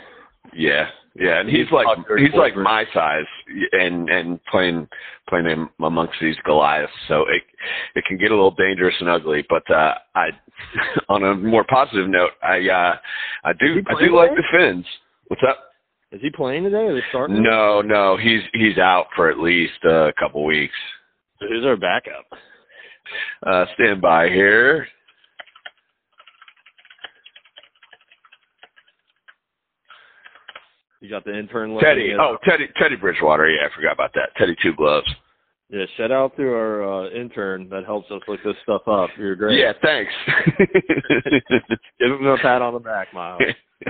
Yeah, 0.54 0.88
yeah, 1.14 1.40
and 1.40 1.48
he's 1.48 1.70
like 1.70 1.86
he's 2.18 2.32
like 2.34 2.56
my 2.56 2.86
size, 2.94 3.26
and 3.72 4.08
and 4.08 4.42
playing 4.46 4.88
playing 5.28 5.44
him 5.44 5.68
amongst 5.82 6.14
these 6.20 6.36
Goliaths, 6.44 6.92
so 7.06 7.22
it 7.28 7.42
it 7.94 8.04
can 8.06 8.16
get 8.16 8.30
a 8.30 8.34
little 8.34 8.50
dangerous 8.50 8.94
and 8.98 9.10
ugly. 9.10 9.44
But 9.48 9.70
uh, 9.70 9.94
I, 10.14 10.28
on 11.10 11.22
a 11.22 11.34
more 11.34 11.64
positive 11.64 12.08
note, 12.08 12.32
I 12.42 12.68
uh, 12.68 12.96
I 13.44 13.52
do 13.52 13.82
I 13.86 14.00
do 14.00 14.16
like 14.16 14.30
the 14.30 14.42
Fins. 14.50 14.86
What's 15.28 15.42
up? 15.46 15.58
Is 16.12 16.20
he 16.22 16.30
playing 16.30 16.64
today? 16.64 16.86
Are 16.86 16.94
they 16.94 17.02
starting? 17.10 17.42
No, 17.42 17.82
no, 17.82 18.16
he's 18.16 18.42
he's 18.54 18.78
out 18.78 19.06
for 19.14 19.30
at 19.30 19.38
least 19.38 19.84
a 19.84 20.12
couple 20.18 20.44
weeks. 20.44 20.74
Who's 21.40 21.64
our 21.64 21.76
backup? 21.76 22.26
Uh, 23.46 23.66
stand 23.74 24.00
by 24.00 24.28
here. 24.28 24.86
You 31.02 31.10
got 31.10 31.24
the 31.24 31.36
intern. 31.36 31.76
Teddy. 31.80 32.12
at- 32.12 32.20
Oh, 32.20 32.38
Teddy 32.44 32.68
Teddy 32.80 32.96
Bridgewater. 32.96 33.50
Yeah, 33.50 33.66
I 33.70 33.74
forgot 33.74 33.92
about 33.92 34.12
that. 34.14 34.30
Teddy 34.38 34.56
Two 34.62 34.72
Gloves. 34.74 35.10
yeah. 35.68 35.84
Shout 35.96 36.12
out 36.12 36.36
to 36.36 36.42
our 36.48 37.06
uh, 37.06 37.10
intern 37.10 37.68
that 37.70 37.84
helps 37.84 38.08
us 38.12 38.22
look 38.28 38.38
this 38.44 38.54
stuff 38.62 38.82
up. 38.86 39.10
You're 39.18 39.34
great. 39.34 39.58
Yeah, 39.58 39.72
thanks. 39.82 40.12
Give 41.98 42.10
him 42.12 42.26
a 42.26 42.36
pat 42.38 42.62
on 42.62 42.74
the 42.74 42.78
back, 42.80 43.12
Miles. 43.12 43.40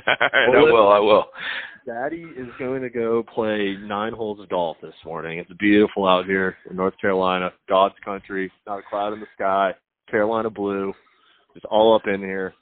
All 0.07 0.15
right, 0.21 0.49
I 0.57 0.63
will. 0.63 0.89
I 0.89 0.99
will. 0.99 1.27
Daddy 1.87 2.23
is 2.37 2.49
going 2.59 2.81
to 2.83 2.91
go 2.91 3.23
play 3.25 3.77
nine 3.81 4.13
holes 4.13 4.41
of 4.41 4.49
golf 4.49 4.77
this 4.81 4.95
morning. 5.05 5.39
It's 5.39 5.51
beautiful 5.59 6.07
out 6.07 6.27
here 6.27 6.57
in 6.71 6.77
North 6.77 6.95
Carolina, 7.01 7.53
God's 7.69 7.97
country. 8.05 8.51
Not 8.67 8.79
a 8.79 8.83
cloud 8.89 9.13
in 9.13 9.21
the 9.21 9.27
sky. 9.35 9.75
Carolina 10.09 10.49
blue. 10.49 10.93
It's 11.57 11.65
all 11.71 11.95
up 11.95 12.07
in 12.07 12.21
here. 12.21 12.55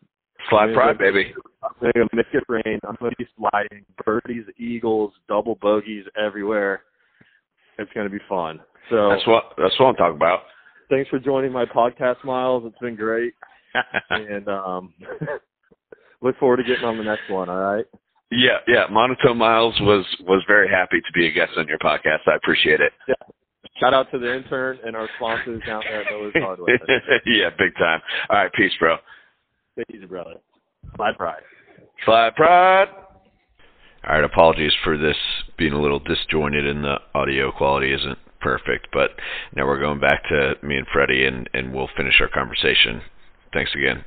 Fly 0.48 0.72
pride, 0.72 0.98
baby. 0.98 1.34
I'm 1.62 1.92
to 1.92 2.08
make 2.12 2.26
it 2.32 2.44
rain. 2.48 2.80
I'm 2.88 2.96
going 2.98 3.10
to 3.10 3.16
be 3.16 3.28
sliding. 3.36 3.84
Birdies, 4.04 4.44
eagles, 4.58 5.12
double 5.28 5.56
bogeys 5.60 6.04
everywhere. 6.20 6.82
It's 7.78 7.92
going 7.92 8.08
to 8.08 8.12
be 8.12 8.22
fun. 8.28 8.60
So 8.90 9.10
That's 9.10 9.26
what 9.26 9.52
that's 9.56 9.78
what 9.78 9.86
I'm 9.86 9.94
talking 9.96 10.16
about. 10.16 10.40
thanks 10.88 11.08
for 11.10 11.18
joining 11.18 11.52
my 11.52 11.64
podcast, 11.64 12.24
Miles. 12.24 12.64
It's 12.66 12.78
been 12.78 12.96
great. 12.96 13.34
and 14.10 14.48
um, 14.48 14.94
look 16.22 16.36
forward 16.38 16.56
to 16.56 16.64
getting 16.64 16.84
on 16.84 16.98
the 16.98 17.04
next 17.04 17.30
one, 17.30 17.48
all 17.48 17.60
right? 17.60 17.84
yeah, 18.30 18.58
yeah. 18.66 18.84
Monotone 18.90 19.38
Miles 19.38 19.74
was 19.80 20.04
was 20.26 20.42
very 20.46 20.68
happy 20.68 21.00
to 21.00 21.12
be 21.12 21.26
a 21.26 21.32
guest 21.32 21.52
on 21.56 21.68
your 21.68 21.78
podcast. 21.78 22.20
I 22.26 22.36
appreciate 22.36 22.80
it. 22.80 22.92
Shout 23.78 23.94
out 23.94 24.10
to 24.10 24.18
the 24.18 24.36
intern 24.36 24.78
and 24.84 24.94
our 24.94 25.08
sponsors 25.16 25.62
down 25.66 25.82
there 25.88 26.02
at 26.02 26.12
Miller's 26.12 26.34
Hardware. 26.36 26.78
yeah, 27.26 27.48
big 27.58 27.74
time. 27.78 28.00
All 28.28 28.36
right, 28.36 28.52
peace, 28.52 28.72
bro. 28.78 28.96
Take 29.80 29.94
it 29.96 29.96
easy, 29.96 30.06
brother. 30.06 30.34
My 30.98 31.12
pride. 31.12 31.42
Fly 32.04 32.30
pride. 32.36 32.88
All 34.06 34.14
right, 34.14 34.24
apologies 34.24 34.72
for 34.84 34.98
this 34.98 35.16
being 35.56 35.72
a 35.72 35.80
little 35.80 35.98
disjointed 36.00 36.66
and 36.66 36.84
the 36.84 36.96
audio 37.14 37.50
quality 37.52 37.92
isn't 37.92 38.18
perfect, 38.40 38.88
but 38.92 39.10
now 39.54 39.66
we're 39.66 39.80
going 39.80 40.00
back 40.00 40.22
to 40.28 40.54
me 40.62 40.76
and 40.76 40.86
Freddie 40.92 41.24
and, 41.26 41.48
and 41.54 41.72
we'll 41.72 41.88
finish 41.96 42.14
our 42.20 42.28
conversation. 42.28 43.00
Thanks 43.54 43.70
again. 43.74 44.04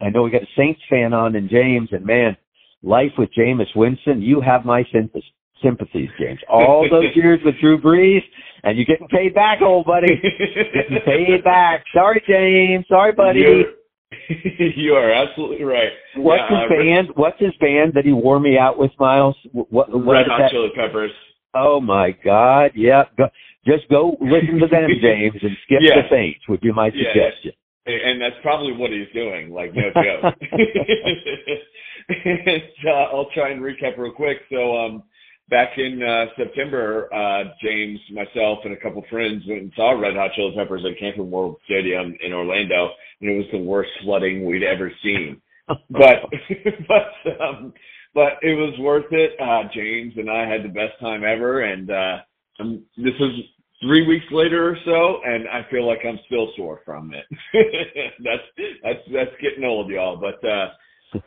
I 0.00 0.10
know 0.10 0.22
we 0.22 0.30
got 0.30 0.42
a 0.42 0.48
Saints 0.56 0.80
fan 0.90 1.12
on 1.12 1.36
and 1.36 1.48
James, 1.48 1.88
and 1.92 2.04
man, 2.04 2.36
life 2.82 3.12
with 3.18 3.30
Jameis 3.36 3.74
Winston, 3.76 4.22
you 4.22 4.40
have 4.40 4.64
my 4.64 4.84
sympathy, 4.92 5.24
sympathies, 5.62 6.10
James. 6.18 6.40
All 6.48 6.88
those 6.90 7.10
years 7.14 7.40
with 7.44 7.54
Drew 7.60 7.80
Brees, 7.80 8.22
and 8.64 8.76
you're 8.76 8.86
getting 8.86 9.08
paid 9.08 9.34
back, 9.34 9.60
old 9.62 9.86
buddy. 9.86 10.20
getting 10.74 10.98
paid 11.04 11.44
back. 11.44 11.84
Sorry, 11.94 12.22
James. 12.28 12.86
Sorry, 12.88 13.12
buddy. 13.12 13.40
You're- 13.40 13.64
you 14.76 14.94
are 14.94 15.10
absolutely 15.10 15.64
right. 15.64 15.90
What's 16.16 16.42
Yeah, 16.50 16.62
his 16.62 16.70
uh, 16.70 16.82
band? 16.82 17.08
What's 17.14 17.38
his 17.40 17.54
band 17.60 17.92
that 17.94 18.04
he 18.04 18.12
wore 18.12 18.40
me 18.40 18.58
out 18.58 18.78
with, 18.78 18.90
Miles? 18.98 19.36
What? 19.52 19.70
what 19.70 20.06
Red 20.06 20.26
Hot 20.28 20.38
that? 20.38 20.50
Chili 20.50 20.70
Peppers. 20.74 21.12
Oh 21.54 21.80
my 21.80 22.12
God! 22.24 22.72
Yeah, 22.74 23.04
go, 23.16 23.26
just 23.66 23.88
go 23.90 24.16
listen 24.20 24.58
to 24.58 24.66
them, 24.66 24.90
James, 25.02 25.36
and 25.42 25.56
skip 25.64 25.80
Yeah. 25.82 26.02
the 26.02 26.08
Saints. 26.10 26.40
Would 26.48 26.60
be 26.60 26.72
my 26.72 26.90
Yeah. 26.94 27.12
suggestion. 27.12 27.52
and 27.86 28.20
that's 28.20 28.36
probably 28.42 28.72
what 28.72 28.90
he's 28.90 29.08
doing. 29.12 29.50
Like 29.52 29.74
no 29.74 29.90
joke. 29.94 30.34
and, 32.08 32.62
uh, 32.86 32.90
I'll 32.90 33.28
try 33.34 33.50
and 33.50 33.60
recap 33.60 33.98
real 33.98 34.12
quick. 34.12 34.38
So, 34.50 34.76
um, 34.76 35.02
back 35.50 35.76
in 35.78 36.02
uh, 36.02 36.26
September, 36.36 37.12
uh, 37.12 37.44
James, 37.62 37.98
myself, 38.12 38.60
and 38.64 38.72
a 38.72 38.76
couple 38.80 39.04
friends 39.10 39.44
went 39.46 39.62
and 39.62 39.72
saw 39.76 39.90
Red 39.92 40.14
Hot 40.16 40.30
Chili 40.34 40.54
Peppers 40.56 40.84
at 40.84 40.98
Camping 40.98 41.30
World 41.30 41.56
Stadium 41.66 42.14
in 42.24 42.32
Orlando, 42.32 42.90
and 43.22 43.30
it 43.30 43.36
was 43.36 43.46
the 43.52 43.58
worst 43.58 43.90
flooding 44.02 44.44
we'd 44.44 44.64
ever 44.64 44.92
seen. 45.02 45.40
But, 45.88 46.16
but, 46.88 47.40
um, 47.40 47.72
but 48.14 48.32
it 48.42 48.54
was 48.54 48.78
worth 48.80 49.10
it. 49.10 49.30
Uh, 49.40 49.62
James 49.72 50.12
and 50.16 50.28
I 50.28 50.46
had 50.46 50.64
the 50.64 50.68
best 50.68 51.00
time 51.00 51.22
ever, 51.24 51.62
and 51.62 51.90
uh, 51.90 52.16
um, 52.60 52.84
this 52.98 53.14
is 53.20 53.30
three 53.82 54.06
weeks 54.06 54.24
later 54.30 54.70
or 54.70 54.76
so, 54.84 55.20
and 55.24 55.48
I 55.48 55.66
feel 55.70 55.86
like 55.86 55.98
I'm 56.06 56.18
still 56.26 56.48
sore 56.56 56.80
from 56.84 57.12
it. 57.12 57.24
that's 58.24 58.68
that's 58.82 59.00
that's 59.12 59.42
getting 59.42 59.64
old, 59.64 59.90
y'all. 59.90 60.16
But 60.16 60.48
uh 60.48 61.20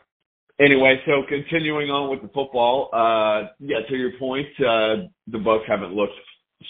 anyway, 0.60 1.00
so 1.06 1.24
continuing 1.28 1.90
on 1.90 2.10
with 2.10 2.22
the 2.22 2.30
football, 2.30 2.90
uh 2.94 3.50
yeah, 3.60 3.80
to 3.88 3.96
your 3.96 4.18
point, 4.18 4.48
uh 4.60 5.08
the 5.28 5.38
Bucs 5.38 5.68
haven't 5.68 5.94
looked 5.94 6.14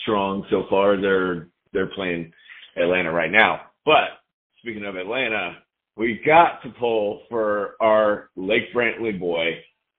strong 0.02 0.46
so 0.50 0.64
far. 0.70 1.00
They're 1.00 1.50
they're 1.72 1.94
playing 1.96 2.32
Atlanta 2.76 3.12
right 3.12 3.32
now. 3.32 3.62
But 3.86 4.20
speaking 4.66 4.86
of 4.86 4.96
Atlanta, 4.96 5.58
we 5.96 6.20
got 6.26 6.60
to 6.64 6.70
pull 6.80 7.22
for 7.30 7.76
our 7.80 8.30
Lake 8.36 8.74
Brantley 8.76 9.18
boy, 9.20 9.52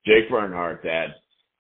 Jake 0.05 0.29
Bernhardt, 0.29 0.83
Dad, 0.83 1.11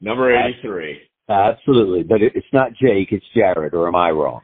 number 0.01 0.37
eighty 0.37 0.59
three. 0.61 0.99
Absolutely, 1.29 2.03
but 2.03 2.21
it's 2.21 2.47
not 2.53 2.73
Jake, 2.73 3.13
it's 3.13 3.25
Jared, 3.33 3.75
or 3.75 3.87
am 3.87 3.95
I 3.95 4.11
wrong? 4.11 4.41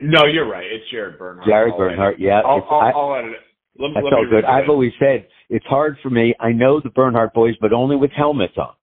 No, 0.00 0.26
you're 0.26 0.48
right. 0.48 0.64
It's 0.64 0.88
Jared 0.92 1.18
Bernhardt. 1.18 1.46
Jared 1.46 1.76
Bernhardt, 1.76 2.20
yeah. 2.20 2.40
I'll, 2.44 2.64
I'll, 2.70 2.92
I'll 2.96 3.16
edit 3.16 3.32
it. 3.32 3.82
Let, 3.82 3.90
That's 3.94 4.04
let 4.04 4.12
all 4.12 4.26
good. 4.30 4.44
I've 4.44 4.64
it. 4.64 4.70
always 4.70 4.92
said 5.00 5.26
it's 5.50 5.66
hard 5.66 5.96
for 6.00 6.10
me. 6.10 6.34
I 6.38 6.52
know 6.52 6.80
the 6.80 6.90
Bernhardt 6.90 7.34
boys, 7.34 7.54
but 7.60 7.72
only 7.72 7.96
with 7.96 8.12
helmets 8.12 8.54
on. 8.56 8.74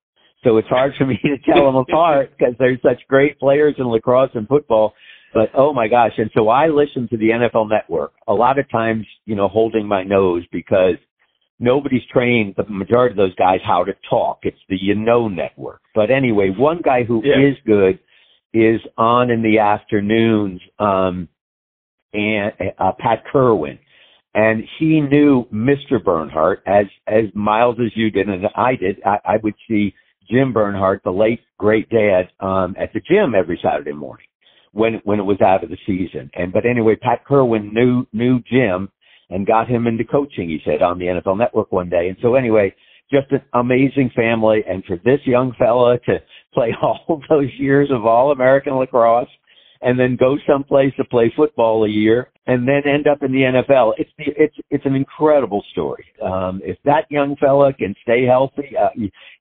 So 0.43 0.57
it's 0.57 0.67
hard 0.67 0.93
for 0.97 1.05
me 1.05 1.17
to 1.23 1.38
tell 1.53 1.65
them 1.65 1.75
apart 1.89 2.31
because 2.38 2.55
they're 2.59 2.79
such 2.83 3.01
great 3.07 3.39
players 3.39 3.75
in 3.77 3.85
lacrosse 3.88 4.31
and 4.33 4.47
football. 4.47 4.93
But 5.33 5.51
oh 5.53 5.73
my 5.73 5.88
gosh. 5.88 6.11
And 6.17 6.29
so 6.35 6.50
I 6.50 6.67
listen 6.67 7.07
to 7.09 7.17
the 7.17 7.29
NFL 7.29 7.69
network 7.69 8.13
a 8.27 8.33
lot 8.33 8.59
of 8.59 8.69
times, 8.69 9.05
you 9.25 9.35
know, 9.35 9.47
holding 9.47 9.88
my 9.88 10.03
nose 10.03 10.43
because 10.51 10.95
nobody's 11.59 12.01
trained 12.11 12.55
the 12.57 12.65
majority 12.67 13.13
of 13.13 13.17
those 13.17 13.35
guys 13.35 13.59
how 13.65 13.83
to 13.83 13.93
talk. 14.09 14.39
It's 14.43 14.57
the 14.67 14.77
you 14.79 14.95
know 14.95 15.27
network. 15.27 15.81
But 15.95 16.11
anyway, 16.11 16.50
one 16.50 16.81
guy 16.83 17.03
who 17.03 17.19
is 17.19 17.57
Yeah. 17.57 17.63
good 17.65 18.00
is 18.53 18.81
on 18.97 19.29
in 19.29 19.41
the 19.41 19.59
afternoons, 19.59 20.59
um, 20.77 21.29
and 22.13 22.51
uh, 22.77 22.91
Pat 23.00 23.23
Kirwan 23.31 23.79
and 24.33 24.63
he 24.79 25.01
knew 25.01 25.45
Mr. 25.53 26.03
Bernhardt 26.03 26.61
as 26.65 26.85
as 27.07 27.25
miles 27.33 27.77
as 27.79 27.91
you 27.95 28.09
did 28.11 28.29
and 28.29 28.47
I 28.55 28.75
did. 28.75 29.01
I, 29.05 29.19
I 29.25 29.38
would 29.43 29.55
see 29.67 29.93
Jim 30.29 30.53
Bernhardt, 30.53 31.03
the 31.03 31.11
late 31.11 31.41
great 31.57 31.89
dad, 31.89 32.29
um, 32.39 32.75
at 32.79 32.93
the 32.93 33.01
gym 33.01 33.35
every 33.35 33.59
Saturday 33.61 33.91
morning 33.91 34.25
when 34.73 35.01
when 35.03 35.19
it 35.19 35.23
was 35.23 35.41
out 35.41 35.63
of 35.63 35.69
the 35.69 35.77
season. 35.85 36.29
And 36.33 36.53
but 36.53 36.65
anyway, 36.65 36.95
Pat 36.95 37.25
Kirwan 37.25 37.73
knew 37.73 38.05
knew 38.13 38.39
Jim 38.51 38.89
and 39.29 39.47
got 39.47 39.67
him 39.67 39.87
into 39.87 40.03
coaching. 40.03 40.49
He 40.49 40.59
said 40.65 40.81
on 40.81 40.99
the 40.99 41.05
NFL 41.05 41.37
Network 41.37 41.71
one 41.71 41.89
day. 41.89 42.09
And 42.09 42.17
so 42.21 42.35
anyway, 42.35 42.75
just 43.11 43.31
an 43.31 43.41
amazing 43.53 44.11
family. 44.15 44.63
And 44.67 44.83
for 44.85 44.97
this 44.97 45.19
young 45.25 45.53
fella 45.57 45.97
to 46.05 46.19
play 46.53 46.75
all 46.81 47.21
those 47.29 47.49
years 47.57 47.89
of 47.91 48.05
All 48.05 48.31
American 48.31 48.75
lacrosse 48.75 49.29
and 49.81 49.99
then 49.99 50.15
go 50.15 50.37
someplace 50.47 50.93
to 50.97 51.03
play 51.05 51.33
football 51.35 51.85
a 51.85 51.89
year 51.89 52.29
and 52.47 52.67
then 52.67 52.83
end 52.85 53.07
up 53.07 53.23
in 53.23 53.31
the 53.31 53.39
NFL. 53.39 53.93
It's 53.97 54.09
the, 54.17 54.25
it's 54.37 54.55
it's 54.69 54.85
an 54.85 54.96
incredible 54.96 55.63
story. 55.72 56.05
Um, 56.24 56.61
if 56.63 56.77
that 56.85 57.05
young 57.09 57.35
fella 57.37 57.74
can 57.74 57.96
stay 58.03 58.25
healthy, 58.25 58.75
uh, 58.79 58.89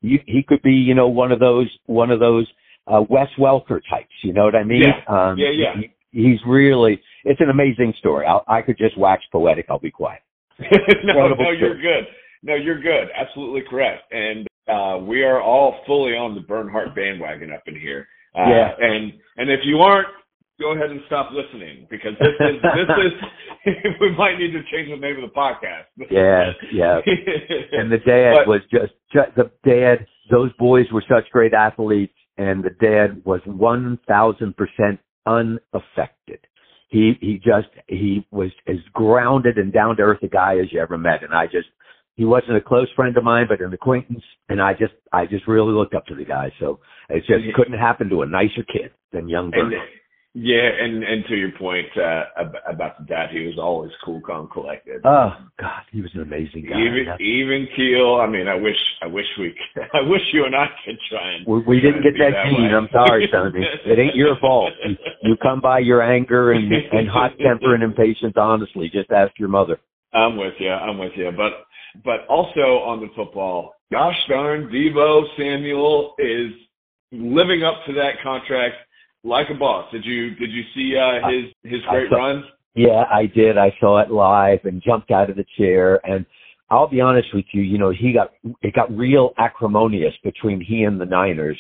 you, 0.00 0.18
he 0.26 0.42
could 0.46 0.62
be 0.62 0.72
you 0.72 0.94
know 0.94 1.09
one 1.09 1.33
of 1.33 1.40
those 1.40 1.68
one 1.87 2.11
of 2.11 2.20
those 2.20 2.46
uh, 2.90 3.03
Wes 3.09 3.29
Welker 3.38 3.81
types. 3.88 4.12
You 4.22 4.33
know 4.33 4.44
what 4.44 4.55
I 4.57 4.64
mean? 4.64 4.83
Yeah. 4.83 5.00
Um, 5.31 5.38
Yeah, 5.38 5.50
yeah. 5.50 5.74
He, 5.76 5.90
he's 6.31 6.40
really 6.46 7.00
it's 7.24 7.40
an 7.40 7.50
amazing 7.50 7.94
story. 7.98 8.26
I'll, 8.26 8.44
I 8.48 8.62
could 8.62 8.79
just 8.79 8.96
wax 8.98 9.22
poetic. 9.31 9.66
I'll 9.68 9.79
be 9.79 9.90
quiet. 9.90 10.22
no, 11.05 11.29
no, 11.29 11.50
you're 11.50 11.81
good. 11.81 12.05
No, 12.42 12.55
you're 12.55 12.81
good. 12.81 13.09
Absolutely 13.16 13.62
correct. 13.68 14.12
And 14.12 14.46
uh, 14.68 14.98
we 14.98 15.22
are 15.22 15.40
all 15.40 15.81
fully 15.87 16.12
on 16.12 16.35
the 16.35 16.40
Bernhardt 16.42 16.94
bandwagon 16.94 17.53
up 17.53 17.62
in 17.66 17.79
here. 17.79 18.07
Uh, 18.35 18.48
Yeah. 18.48 18.70
And 18.81 19.12
and 19.37 19.50
if 19.50 19.61
you 19.64 19.79
aren't, 19.81 20.09
go 20.61 20.72
ahead 20.72 20.90
and 20.90 21.00
stop 21.07 21.31
listening 21.33 21.87
because 21.90 22.12
this 22.20 22.35
is 22.40 22.62
this 22.62 22.88
is 23.07 23.94
we 24.00 24.11
might 24.16 24.38
need 24.38 24.53
to 24.53 24.62
change 24.70 24.88
the 24.90 24.96
name 24.96 25.16
of 25.22 25.31
the 25.31 25.35
podcast. 25.35 25.85
Yeah, 26.11 26.53
yeah. 26.72 27.00
and 27.72 27.90
the 27.90 27.98
dad 27.98 28.35
But- 28.38 28.46
was 28.48 28.61
just, 28.70 28.92
just 29.12 29.35
the 29.37 29.50
dad. 29.64 30.07
Those 30.31 30.53
boys 30.59 30.87
were 30.92 31.03
such 31.09 31.29
great 31.33 31.53
athletes, 31.55 32.14
and 32.40 32.64
the 32.64 32.70
dad 32.70 33.22
was 33.24 33.40
one 33.44 33.98
thousand 34.09 34.57
percent 34.57 34.98
unaffected. 35.26 36.40
He 36.88 37.12
he 37.20 37.35
just 37.35 37.68
he 37.87 38.26
was 38.31 38.50
as 38.66 38.76
grounded 38.94 39.59
and 39.59 39.72
down 39.72 39.96
to 39.96 40.03
earth 40.03 40.22
a 40.22 40.29
guy 40.29 40.55
as 40.59 40.72
you 40.72 40.81
ever 40.81 40.96
met, 40.96 41.22
and 41.22 41.35
I 41.35 41.44
just 41.44 41.68
he 42.16 42.24
wasn't 42.24 42.57
a 42.57 42.61
close 42.62 42.88
friend 42.96 43.14
of 43.16 43.24
mine, 43.24 43.44
but 43.46 43.61
an 43.61 43.74
acquaintance, 43.74 44.24
and 44.48 44.61
I 44.61 44.72
just 44.72 44.94
I 45.12 45.26
just 45.26 45.46
really 45.46 45.74
looked 45.74 45.94
up 45.94 46.07
to 46.07 46.14
the 46.14 46.24
guy. 46.24 46.50
So 46.59 46.81
it 47.11 47.20
just 47.26 47.55
couldn't 47.55 47.79
happen 47.79 48.09
to 48.09 48.22
a 48.22 48.26
nicer 48.26 48.64
kid 48.66 48.90
than 49.12 49.29
young 49.29 49.50
Bernard. 49.50 49.74
Yeah, 50.33 50.62
and 50.62 51.03
and 51.03 51.25
to 51.27 51.35
your 51.35 51.51
point 51.59 51.88
uh, 51.97 52.23
ab- 52.38 52.55
about 52.69 52.99
the 52.99 53.05
dad, 53.05 53.31
he 53.31 53.47
was 53.47 53.59
always 53.59 53.90
cool, 54.05 54.21
calm, 54.21 54.49
collected. 54.53 55.01
Oh 55.05 55.35
God, 55.59 55.83
he 55.90 56.01
was 56.01 56.11
an 56.14 56.23
amazing 56.23 56.66
guy. 56.71 56.81
even 56.81 57.09
even 57.19 57.69
keel. 57.75 58.14
I 58.14 58.29
mean, 58.29 58.47
I 58.47 58.55
wish 58.55 58.77
I 59.03 59.09
wish 59.09 59.27
we 59.40 59.53
I 59.93 60.03
wish 60.03 60.23
you 60.33 60.45
and 60.45 60.55
I 60.55 60.69
could 60.85 60.99
try 61.11 61.33
and 61.33 61.47
We, 61.49 61.59
we 61.62 61.81
didn't 61.81 62.05
get 62.05 62.14
that 62.19 62.45
gene. 62.45 62.73
I'm 62.73 62.88
sorry, 62.93 63.29
Sonny. 63.33 63.66
It 63.85 63.99
ain't 63.99 64.14
your 64.14 64.37
fault. 64.37 64.73
You, 64.87 64.97
you 65.23 65.37
come 65.43 65.61
by 65.61 65.81
your 65.81 66.01
anger 66.01 66.53
and 66.53 66.73
and 66.73 67.09
hot 67.09 67.33
temper 67.37 67.75
and 67.75 67.83
impatience 67.83 68.35
honestly. 68.37 68.88
Just 68.88 69.11
ask 69.11 69.37
your 69.37 69.49
mother. 69.49 69.81
I'm 70.12 70.37
with 70.37 70.55
you. 70.61 70.71
I'm 70.71 70.99
with 70.99 71.12
you. 71.16 71.33
But 71.37 71.64
but 72.05 72.25
also 72.29 72.85
on 72.87 73.01
the 73.01 73.09
football, 73.16 73.75
gosh 73.90 74.16
darn, 74.29 74.69
Deebo 74.71 75.25
Samuel 75.37 76.14
is 76.21 76.53
living 77.11 77.64
up 77.64 77.85
to 77.87 77.93
that 77.95 78.23
contract 78.23 78.77
like 79.24 79.46
a 79.50 79.54
boss. 79.54 79.90
Did 79.92 80.04
you 80.04 80.35
did 80.37 80.50
you 80.50 80.62
see 80.74 80.96
uh, 80.96 81.28
his 81.28 81.72
his 81.72 81.80
great 81.90 82.11
saw- 82.11 82.16
runs? 82.16 82.44
Yeah, 82.74 83.04
I 83.12 83.26
did. 83.26 83.59
I 83.59 83.74
saw 83.80 83.98
it 84.00 84.11
live 84.11 84.61
and 84.64 84.83
jumped 84.83 85.11
out 85.11 85.28
of 85.28 85.37
the 85.37 85.44
chair. 85.59 86.00
And 86.09 86.24
I'll 86.70 86.87
be 86.88 87.00
honest 87.00 87.28
with 87.35 87.46
you. 87.52 87.62
You 87.62 87.78
know, 87.78 87.90
he 87.90 88.12
got 88.12 88.33
it 88.62 88.74
got 88.74 88.96
real 88.96 89.33
acrimonious 89.38 90.14
between 90.22 90.61
he 90.61 90.85
and 90.85 91.00
the 91.00 91.04
Niners 91.06 91.59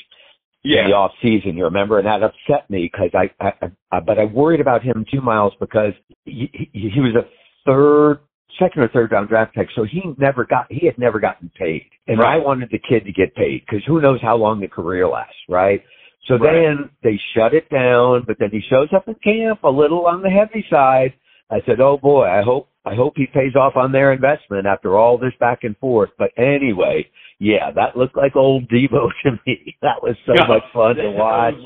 in 0.62 0.90
the 0.90 0.92
off 0.94 1.12
season. 1.22 1.56
You 1.56 1.64
remember, 1.64 1.98
and 1.98 2.06
that 2.06 2.22
upset 2.22 2.68
me 2.70 2.90
because 2.92 3.10
I, 3.14 3.30
I, 3.44 3.70
I, 3.90 4.00
but 4.00 4.18
I 4.18 4.24
worried 4.24 4.60
about 4.60 4.82
him 4.82 5.04
two 5.12 5.20
miles 5.20 5.52
because 5.58 5.92
he, 6.24 6.50
he, 6.72 6.90
he 6.94 7.00
was 7.00 7.14
a 7.16 7.26
third, 7.66 8.20
second 8.58 8.82
or 8.82 8.88
third 8.88 9.10
round 9.10 9.28
draft 9.28 9.54
pick, 9.54 9.68
so 9.74 9.84
he 9.84 10.02
never 10.18 10.44
got, 10.44 10.66
he 10.70 10.86
had 10.86 10.98
never 10.98 11.18
gotten 11.18 11.50
paid, 11.58 11.86
and 12.08 12.18
Right. 12.18 12.34
I 12.34 12.36
wanted 12.38 12.68
the 12.70 12.78
kid 12.78 13.04
to 13.06 13.12
get 13.12 13.34
paid 13.34 13.62
because 13.66 13.84
who 13.86 14.00
knows 14.00 14.20
how 14.20 14.36
long 14.36 14.60
the 14.60 14.68
career 14.68 15.08
lasts, 15.08 15.34
right? 15.48 15.82
So 16.30 16.36
Right. 16.36 16.52
then 16.52 16.90
they 17.02 17.16
shut 17.34 17.54
it 17.54 17.68
down, 17.70 18.22
but 18.22 18.38
then 18.38 18.50
he 18.52 18.60
shows 18.60 18.92
up 18.92 19.08
at 19.08 19.20
camp 19.20 19.64
a 19.64 19.68
little 19.68 20.06
on 20.06 20.22
the 20.22 20.30
heavy 20.30 20.64
side. 20.70 21.12
I 21.50 21.60
said, 21.62 21.80
"Oh 21.80 21.96
boy, 21.96 22.24
I 22.24 22.42
hope 22.42 22.68
I 22.84 22.94
hope 22.94 23.14
he 23.16 23.26
pays 23.26 23.56
off 23.56 23.76
on 23.76 23.90
their 23.90 24.12
investment 24.12 24.64
after 24.64 24.96
all 24.96 25.18
this 25.18 25.34
back 25.40 25.64
and 25.64 25.76
forth." 25.78 26.10
But 26.18 26.30
anyway, 26.36 27.08
yeah, 27.40 27.72
that 27.72 27.96
looked 27.96 28.16
like 28.16 28.36
old 28.36 28.68
Deebo 28.68 29.10
to 29.24 29.40
me. 29.44 29.76
That 29.82 30.04
was 30.04 30.14
so 30.24 30.34
much 30.46 30.62
fun 30.72 30.94
to 30.96 31.10
watch. 31.10 31.56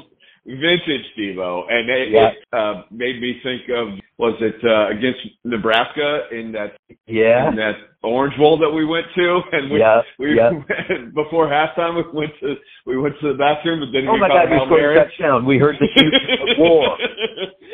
Vintage 0.46 1.06
Deebo, 1.18 1.64
and 1.70 1.88
it, 1.88 2.08
Yeah. 2.10 2.28
it 2.28 2.36
uh, 2.52 2.82
made 2.90 3.20
me 3.20 3.40
think 3.42 3.62
of 3.74 3.88
was 4.18 4.34
it 4.40 4.56
uh, 4.62 4.88
against 4.96 5.20
Nebraska 5.44 6.28
in 6.32 6.52
that 6.52 6.76
Yeah, 7.06 7.48
in 7.48 7.56
that 7.56 7.76
Orange 8.02 8.36
Bowl 8.36 8.58
that 8.58 8.70
we 8.70 8.84
went 8.84 9.06
to, 9.16 9.40
and 9.52 9.70
we 9.72 9.78
yeah, 9.80 10.02
we 10.18 10.36
yeah. 10.36 10.50
before 11.14 11.48
halftime 11.48 11.96
we 11.96 12.04
went 12.12 12.32
to 12.40 12.54
we 12.86 12.98
went 12.98 13.14
to 13.22 13.32
the 13.32 13.38
bathroom, 13.38 13.80
but 13.80 13.90
then 13.96 14.06
Oh 14.06 14.14
he 14.14 14.20
my 14.20 14.28
God, 14.28 14.50
we 14.50 14.56
Hail 14.56 14.66
scored 14.66 14.80
Mary. 14.82 14.98
a 15.00 15.04
touchdown. 15.04 15.46
We 15.46 15.56
heard 15.58 15.76
the 15.80 16.54
war, 16.58 16.96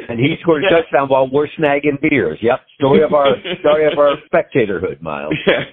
and 0.08 0.18
he 0.20 0.36
scored 0.40 0.64
a 0.64 0.70
touchdown 0.70 1.08
while 1.08 1.28
we're 1.30 1.48
snagging 1.58 2.00
beers. 2.00 2.38
Yep, 2.40 2.60
story 2.78 3.02
of 3.02 3.12
our 3.12 3.34
story 3.60 3.90
of 3.92 3.98
our 3.98 4.14
spectatorhood, 4.32 5.02
Miles. 5.02 5.34
Yeah, 5.46 5.64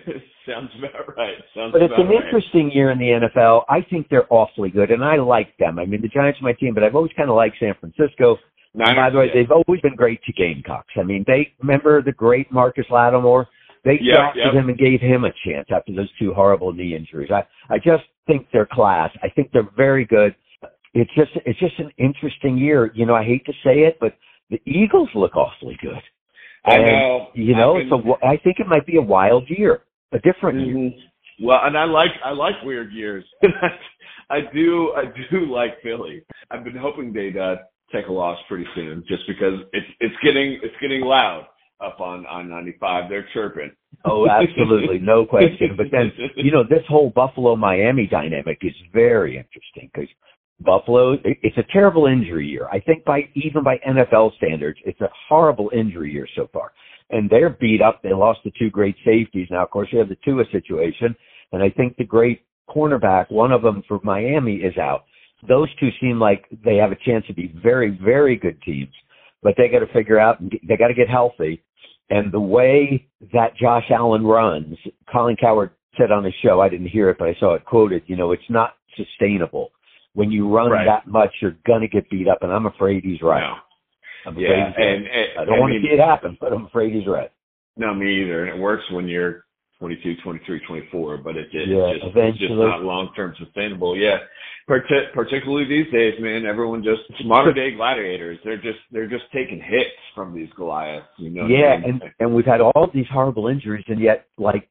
sounds 0.48 0.70
about 0.78 1.16
right. 1.18 1.36
Sounds 1.56 1.72
But 1.74 1.82
it's 1.84 1.94
an 1.98 2.08
right. 2.08 2.24
interesting 2.24 2.72
year 2.72 2.92
in 2.92 2.98
the 3.00 3.06
NFL. 3.36 3.64
I 3.70 3.82
think 3.90 4.08
they're 4.10 4.32
awfully 4.32 4.70
good, 4.70 4.92
and 4.92 5.04
I 5.04 5.18
like 5.18 5.56
them. 5.58 5.80
I 5.80 5.86
mean, 5.86 6.02
the 6.02 6.08
Giants 6.08 6.40
are 6.42 6.44
my 6.44 6.54
team, 6.54 6.74
but 6.74 6.84
I've 6.84 6.96
always 6.96 7.12
kind 7.18 7.30
of 7.30 7.36
liked 7.36 7.58
San 7.60 7.76
Francisco. 7.80 8.38
Niners, 8.74 8.96
By 8.96 9.10
the 9.10 9.18
way, 9.18 9.26
yeah. 9.28 9.34
they've 9.42 9.52
always 9.52 9.82
been 9.82 9.96
great 9.96 10.22
to 10.24 10.34
Gamecocks. 10.34 10.94
I 10.98 11.04
mean, 11.04 11.24
they 11.28 11.54
remember 11.60 12.02
the 12.02 12.12
great 12.12 12.52
Marcus 12.52 12.86
Lattimore. 12.90 13.48
They 13.84 14.00
Yep, 14.02 14.16
drafted 14.16 14.44
yep. 14.46 14.54
him 14.54 14.70
and 14.70 14.78
gave 14.78 15.00
him 15.02 15.24
a 15.24 15.32
chance 15.46 15.68
after 15.72 15.94
those 15.94 16.10
two 16.20 16.34
horrible 16.34 16.74
knee 16.74 16.96
injuries. 16.96 17.32
I 17.32 17.44
I 17.70 17.78
just 17.78 18.04
think 18.28 18.48
they're 18.52 18.66
class. 18.66 19.10
I 19.24 19.30
think 19.30 19.52
they're 19.52 19.70
very 19.78 20.06
good. 20.06 20.36
it's 20.94 21.14
just 21.16 21.32
it's 21.46 21.60
just 21.60 21.78
an 21.80 21.92
interesting 21.98 22.58
year. 22.58 22.92
You 22.94 23.06
know, 23.06 23.16
I 23.16 23.24
hate 23.24 23.46
to 23.46 23.54
say 23.64 23.82
it, 23.84 23.98
but 24.00 24.16
the 24.50 24.62
Eagles 24.66 25.10
look 25.16 25.36
awfully 25.36 25.78
good. 25.82 26.02
I 26.66 26.76
And, 26.76 26.86
know. 26.86 27.28
You 27.34 27.56
know, 27.56 27.76
been- 27.76 27.90
so 27.90 28.18
I 28.24 28.38
think 28.38 28.60
it 28.60 28.68
might 28.68 28.86
be 28.86 28.98
a 28.98 29.02
wild 29.02 29.50
year, 29.50 29.82
a 30.14 30.20
different 30.20 30.66
year. 30.66 30.76
Mhm. 30.76 30.96
Well, 31.44 31.60
and 31.64 31.78
I 31.78 31.84
like 31.86 32.12
I 32.24 32.32
like 32.32 32.56
weird 32.64 32.92
years. 32.92 33.24
I 34.30 34.40
do 34.54 34.94
I 34.96 35.06
do 35.32 35.46
like 35.52 35.82
Philly. 35.82 36.24
I've 36.52 36.64
been 36.64 36.76
hoping 36.76 37.14
they'd 37.14 37.38
uh, 37.38 37.58
take 37.94 38.08
a 38.08 38.12
loss 38.12 38.40
pretty 38.48 38.66
soon, 38.76 39.04
just 39.08 39.24
because 39.28 39.62
it's 39.74 39.88
it's 40.00 40.16
getting 40.24 40.60
it's 40.64 40.76
getting 40.82 41.02
loud 41.02 41.48
up 41.80 42.00
on 42.00 42.26
on 42.26 42.50
95. 42.50 43.10
They're 43.10 43.28
chirping. 43.34 43.72
Oh, 44.06 44.28
absolutely, 44.30 45.00
no 45.00 45.26
question. 45.30 45.76
But 45.78 45.88
then, 45.92 46.12
you 46.36 46.52
know, 46.52 46.64
this 46.64 46.84
whole 46.88 47.12
Buffalo 47.12 47.56
Miami 47.56 48.08
dynamic 48.08 48.60
is 48.62 48.74
very 48.94 49.38
interesting 49.38 49.90
because 49.94 50.10
Buffalo, 50.60 51.18
it's 51.24 51.58
a 51.58 51.72
terrible 51.72 52.08
injury 52.08 52.48
year. 52.48 52.68
I 52.72 52.80
think 52.80 53.06
by 53.06 53.30
even 53.36 53.64
by 53.64 53.78
NFL 53.88 54.36
standards, 54.38 54.80
it's 54.86 55.02
a 55.02 55.10
horrible 55.30 55.70
injury 55.74 56.12
year 56.12 56.28
so 56.36 56.50
far. 56.52 56.72
And 57.10 57.30
they're 57.30 57.50
beat 57.50 57.82
up. 57.82 58.02
They 58.04 58.14
lost 58.14 58.40
the 58.44 58.52
two 58.60 58.70
great 58.70 58.96
safeties. 59.06 59.48
Now, 59.50 59.64
of 59.64 59.70
course, 59.70 59.90
you 59.92 60.00
have 60.00 60.10
the 60.10 60.18
Tua 60.26 60.44
situation, 60.52 61.16
and 61.52 61.64
I 61.64 61.70
think 61.70 61.96
the 61.96 62.04
great 62.04 62.42
cornerback, 62.70 63.32
one 63.32 63.52
of 63.52 63.62
them 63.62 63.84
for 63.88 64.00
Miami, 64.04 64.56
is 64.58 64.78
out. 64.78 65.06
Those 65.48 65.70
two 65.80 65.90
seem 66.02 66.20
like 66.20 66.46
they 66.66 66.76
have 66.76 66.92
a 66.92 66.98
chance 67.06 67.26
to 67.28 67.34
be 67.34 67.54
very, 67.64 67.98
very 68.04 68.36
good 68.36 68.62
teams, 68.62 68.94
but 69.42 69.54
they 69.58 69.70
got 69.70 69.80
to 69.80 69.94
figure 69.94 70.20
out. 70.20 70.38
They 70.68 70.76
got 70.76 70.88
to 70.88 70.94
get 70.94 71.10
healthy. 71.10 71.64
And 72.10 72.32
the 72.32 72.40
way 72.40 73.08
that 73.34 73.56
Josh 73.58 73.86
Allen 73.90 74.26
runs, 74.26 74.78
Colin 75.12 75.36
Cowherd 75.36 75.72
said 75.98 76.12
on 76.12 76.24
his 76.24 76.34
show, 76.42 76.62
I 76.62 76.70
didn't 76.70 76.88
hear 76.88 77.10
it, 77.10 77.18
but 77.20 77.28
I 77.28 77.36
saw 77.40 77.54
it 77.56 77.66
quoted, 77.66 78.04
you 78.08 78.16
know, 78.16 78.32
it's 78.32 78.50
not 78.50 78.76
sustainable. 78.96 79.72
When 80.14 80.32
you 80.32 80.50
run 80.50 80.72
Right. 80.72 80.86
that 80.86 81.08
much, 81.08 81.32
you're 81.42 81.58
going 81.66 81.82
to 81.82 81.88
get 81.88 82.10
beat 82.10 82.28
up. 82.28 82.40
And 82.42 82.52
I'm 82.52 82.66
afraid 82.66 83.04
he's 83.04 83.22
right. 83.22 83.42
No. 83.42 83.56
I'm 84.28 84.38
Yeah, 84.38 84.74
and, 84.76 85.06
and 85.06 85.40
I 85.40 85.46
don't 85.46 85.60
want 85.60 85.74
to 85.74 85.82
see 85.82 85.94
it 85.94 86.00
happen, 86.00 86.38
but 86.40 86.52
I'm 86.52 86.66
afraid 86.66 86.94
he's 86.94 87.08
right. 87.08 87.32
No, 87.78 87.94
me 87.94 88.24
either. 88.24 88.46
And 88.46 88.58
it 88.58 88.62
works 88.62 88.84
when 88.92 89.08
you're 89.08 89.46
22, 89.80 90.16
23, 90.24 90.60
24, 90.68 91.18
but 91.18 91.38
it, 91.38 91.48
it 91.54 91.70
Yeah, 91.70 91.94
just, 91.94 92.16
it's 92.16 92.40
just 92.40 92.54
not 92.54 92.82
long 92.82 93.10
term 93.16 93.36
sustainable. 93.38 93.96
Yeah, 93.96 94.18
Parti- 94.68 95.08
particularly 95.14 95.66
these 95.66 95.92
days, 95.94 96.16
man. 96.20 96.46
Everyone 96.46 96.84
just 96.84 97.02
it's 97.10 97.24
modern 97.24 97.56
day 97.56 97.76
gladiators. 97.76 98.40
They're 98.44 98.58
just 98.58 98.80
they're 98.92 99.08
just 99.08 99.26
taking 99.32 99.62
hits 99.62 99.96
from 100.16 100.36
these 100.36 100.50
Goliaths. 100.58 101.08
You 101.18 101.30
know. 101.30 101.44
what 101.44 101.52
I 101.52 101.54
yeah, 101.54 101.78
mean? 101.78 101.90
and 101.90 102.02
and 102.20 102.34
we've 102.36 102.46
had 102.46 102.60
all 102.60 102.90
these 102.94 103.06
horrible 103.12 103.48
injuries, 103.48 103.86
and 103.88 104.02
yet 104.02 104.26
like 104.38 104.68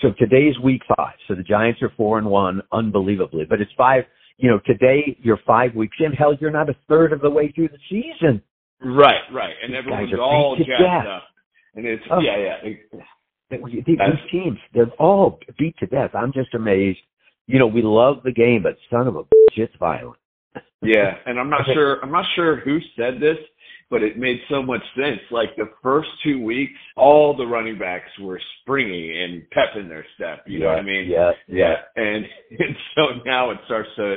so 0.00 0.12
today's 0.18 0.58
week 0.58 0.82
five. 0.96 1.14
So 1.28 1.34
the 1.34 1.42
Giants 1.42 1.82
are 1.82 1.92
four 1.96 2.18
and 2.18 2.26
one, 2.26 2.62
unbelievably. 2.72 3.44
But 3.48 3.60
it's 3.60 3.72
five. 3.76 4.04
You 4.38 4.50
know, 4.50 4.60
today 4.66 5.16
you're 5.20 5.40
five 5.46 5.74
weeks 5.74 5.96
in. 6.00 6.12
Hell, 6.12 6.34
you're 6.40 6.50
not 6.50 6.70
a 6.70 6.76
third 6.88 7.12
of 7.12 7.20
the 7.20 7.30
way 7.30 7.52
through 7.52 7.68
the 7.68 7.78
season. 7.90 8.42
Right, 8.82 9.20
right, 9.32 9.54
and 9.62 9.74
everyone's 9.74 10.10
all 10.20 10.56
jacked 10.56 11.08
up. 11.08 11.22
And 11.74 11.86
it's 11.86 12.02
Oh. 12.10 12.20
yeah, 12.20 12.36
yeah. 12.36 12.56
it- 12.62 12.78
These 13.86 14.30
teams, 14.30 14.58
they're 14.74 14.90
all 14.98 15.40
beat 15.58 15.76
to 15.78 15.86
death. 15.86 16.10
I'm 16.14 16.32
just 16.32 16.54
amazed. 16.54 16.98
You 17.46 17.58
know, 17.58 17.66
we 17.66 17.80
love 17.82 18.22
the 18.22 18.32
game, 18.32 18.62
but 18.62 18.76
son 18.90 19.06
of 19.08 19.16
a 19.16 19.22
bitch, 19.22 19.56
it's 19.56 19.74
violent. 19.76 20.18
Yeah, 20.82 21.16
and 21.26 21.38
I'm 21.40 21.48
not 21.48 21.64
sure 21.74 22.00
I'm 22.02 22.12
not 22.12 22.26
sure 22.34 22.56
who 22.56 22.78
said 22.96 23.20
this, 23.20 23.38
but 23.90 24.02
it 24.02 24.18
made 24.18 24.40
so 24.50 24.62
much 24.62 24.82
sense. 24.94 25.20
Like 25.30 25.56
the 25.56 25.70
first 25.82 26.08
two 26.22 26.42
weeks, 26.42 26.78
all 26.96 27.34
the 27.34 27.46
running 27.46 27.78
backs 27.78 28.10
were 28.20 28.38
springy 28.60 29.22
and 29.22 29.48
pep 29.50 29.76
in 29.76 29.88
their 29.88 30.04
step. 30.14 30.44
You 30.46 30.58
know 30.60 30.66
what 30.66 30.78
I 30.78 30.82
mean? 30.82 31.08
Yeah, 31.08 31.32
yeah. 31.46 31.76
And, 31.96 32.26
and 32.58 32.76
so 32.94 33.02
now 33.24 33.50
it 33.50 33.58
starts 33.64 33.88
to 33.96 34.16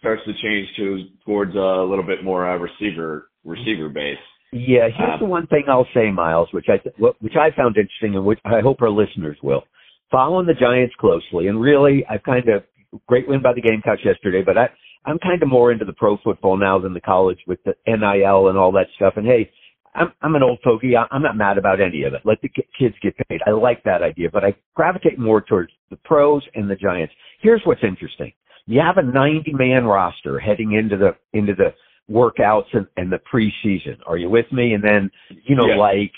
starts 0.00 0.22
to 0.24 0.32
change 0.42 0.68
to 0.76 1.04
towards 1.24 1.54
a 1.54 1.86
little 1.88 2.04
bit 2.04 2.24
more 2.24 2.48
uh, 2.50 2.56
receiver 2.58 3.28
receiver 3.44 3.88
base. 3.88 4.18
Yeah, 4.52 4.88
here's 4.88 5.14
Um, 5.14 5.18
the 5.20 5.24
one 5.26 5.46
thing 5.46 5.64
I'll 5.68 5.88
say, 5.94 6.10
Miles, 6.10 6.52
which 6.52 6.68
I 6.68 6.76
th- 6.78 6.94
which 7.20 7.36
I 7.36 7.50
found 7.52 7.76
interesting, 7.78 8.14
and 8.16 8.24
which 8.24 8.40
I 8.44 8.60
hope 8.60 8.82
our 8.82 8.90
listeners 8.90 9.38
will. 9.42 9.64
Following 10.10 10.46
the 10.46 10.54
Giants 10.54 10.94
closely, 10.96 11.46
and 11.48 11.58
really, 11.60 12.04
I've 12.06 12.22
kind 12.22 12.46
of 12.48 12.62
great 13.06 13.26
win 13.26 13.40
by 13.40 13.54
the 13.54 13.62
Gamecocks 13.62 14.04
yesterday, 14.04 14.42
but 14.42 14.58
I 14.58 14.68
I'm 15.06 15.18
kind 15.18 15.42
of 15.42 15.48
more 15.48 15.72
into 15.72 15.84
the 15.86 15.94
pro 15.94 16.16
football 16.18 16.56
now 16.56 16.78
than 16.78 16.92
the 16.94 17.00
college 17.00 17.38
with 17.46 17.58
the 17.64 17.74
NIL 17.86 18.48
and 18.48 18.58
all 18.58 18.70
that 18.72 18.88
stuff. 18.94 19.14
And 19.16 19.26
hey, 19.26 19.50
I'm 19.94 20.12
I'm 20.20 20.34
an 20.36 20.42
old 20.42 20.58
fogey. 20.62 20.96
I- 20.96 21.08
I'm 21.10 21.22
not 21.22 21.36
mad 21.36 21.56
about 21.56 21.80
any 21.80 22.02
of 22.02 22.12
it. 22.12 22.20
Let 22.24 22.40
the 22.42 22.48
ki- 22.50 22.68
kids 22.78 22.94
get 23.00 23.16
paid. 23.28 23.40
I 23.46 23.50
like 23.52 23.82
that 23.84 24.02
idea, 24.02 24.28
but 24.30 24.44
I 24.44 24.54
gravitate 24.74 25.18
more 25.18 25.40
towards 25.40 25.72
the 25.90 25.96
pros 25.96 26.42
and 26.54 26.68
the 26.70 26.76
Giants. 26.76 27.14
Here's 27.40 27.62
what's 27.64 27.82
interesting: 27.82 28.32
you 28.66 28.80
have 28.80 28.98
a 28.98 29.02
90 29.02 29.52
man 29.54 29.86
roster 29.86 30.38
heading 30.38 30.72
into 30.72 30.98
the 30.98 31.16
into 31.32 31.54
the 31.54 31.72
workouts 32.10 32.66
and, 32.72 32.86
and 32.96 33.12
the 33.12 33.20
preseason. 33.32 33.98
Are 34.06 34.16
you 34.16 34.28
with 34.28 34.50
me? 34.52 34.74
And 34.74 34.82
then, 34.82 35.10
you 35.44 35.56
know, 35.56 35.64
like 35.64 36.12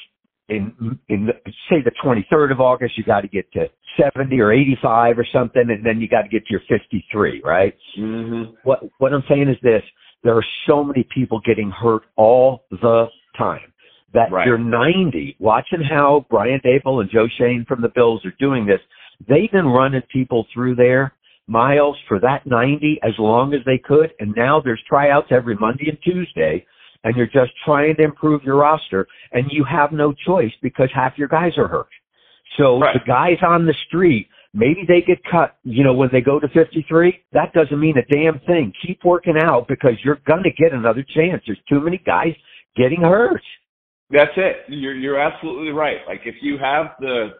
in 0.49 0.99
in 1.09 1.27
the, 1.27 1.33
say 1.71 1.77
the 1.83 1.93
23rd 2.05 2.53
of 2.53 2.61
August, 2.61 2.99
you 2.99 3.05
got 3.05 3.23
to 3.23 3.29
get 3.29 3.51
to 3.53 3.67
70 4.01 4.39
or 4.41 4.53
85 4.53 5.19
or 5.19 5.27
something, 5.33 5.65
and 5.69 5.85
then 5.85 6.01
you 6.01 6.09
got 6.09 6.23
to 6.23 6.29
get 6.29 6.47
to 6.47 6.51
your 6.51 6.63
53, 6.69 7.43
right? 7.45 7.75
Mm-hmm. 7.99 8.55
What 8.65 8.81
what 8.99 9.13
I'm 9.13 9.25
saying 9.29 9.49
is 9.49 9.57
this: 9.63 9.83
there 10.23 10.37
are 10.37 10.45
so 10.67 10.85
many 10.85 11.07
people 11.15 11.41
getting 11.45 11.71
hurt 11.71 12.03
all 12.17 12.65
the 12.71 13.07
time 13.39 13.73
that 14.13 14.31
Right. 14.31 14.47
you're 14.47 14.59
90. 14.59 15.37
Watching 15.39 15.83
how 15.83 16.27
Brian 16.31 16.61
Daboll 16.65 17.01
and 17.01 17.11
Joe 17.11 17.27
Schoen 17.37 17.65
from 17.67 17.83
the 17.83 17.89
Bills 17.89 18.25
are 18.25 18.35
doing 18.39 18.65
this, 18.65 18.81
they've 19.29 19.51
been 19.51 19.67
running 19.67 20.03
people 20.13 20.47
through 20.55 20.77
there 20.77 21.13
miles 21.47 21.97
for 22.09 22.19
that 22.21 22.47
90 22.47 23.01
as 23.03 23.13
long 23.19 23.55
as 23.55 23.61
they 23.67 23.79
could, 23.79 24.13
and 24.21 24.35
now 24.37 24.61
there's 24.61 24.83
tryouts 24.89 25.29
every 25.31 25.57
Monday 25.57 25.89
and 25.89 25.99
Tuesday. 26.03 26.65
And 27.05 27.15
you're 27.17 27.27
just 27.27 27.53
trying 27.67 27.97
to 27.97 28.03
improve 28.03 28.43
your 28.45 28.57
roster, 28.57 29.07
and 29.33 29.45
you 29.51 29.63
have 29.65 29.93
no 29.93 30.15
choice 30.27 30.53
because 30.63 30.89
half 30.95 31.19
your 31.19 31.29
guys 31.29 31.53
are 31.59 31.69
hurt. 31.69 31.89
So 32.57 32.79
Right. 32.81 32.95
the 32.95 33.01
guys 33.01 33.43
on 33.43 33.67
the 33.67 33.75
street, 33.87 34.29
maybe 34.55 34.87
they 34.87 35.03
get 35.03 35.23
cut, 35.25 35.57
you 35.65 35.85
know, 35.85 35.93
when 35.93 36.09
they 36.13 36.23
go 36.23 36.41
to 36.41 36.49
53. 36.49 37.21
That 37.33 37.53
doesn't 37.53 37.79
mean 37.79 37.99
a 37.99 38.05
damn 38.07 38.39
thing. 38.41 38.73
Keep 38.87 39.05
working 39.05 39.37
out 39.37 39.69
because 39.69 40.03
you're 40.03 40.21
going 40.27 40.45
to 40.45 40.51
get 40.51 40.73
another 40.73 41.03
chance. 41.03 41.43
There's 41.47 41.61
too 41.69 41.81
many 41.81 41.99
guys 41.99 42.35
getting 42.75 43.03
hurt. 43.03 43.43
That's 44.11 44.33
it. 44.37 44.65
You're 44.69 44.95
you're 44.95 45.19
absolutely 45.19 45.73
right. 45.73 45.99
Like 46.07 46.21
if 46.25 46.37
you 46.41 46.59
have 46.59 46.93
the 47.01 47.31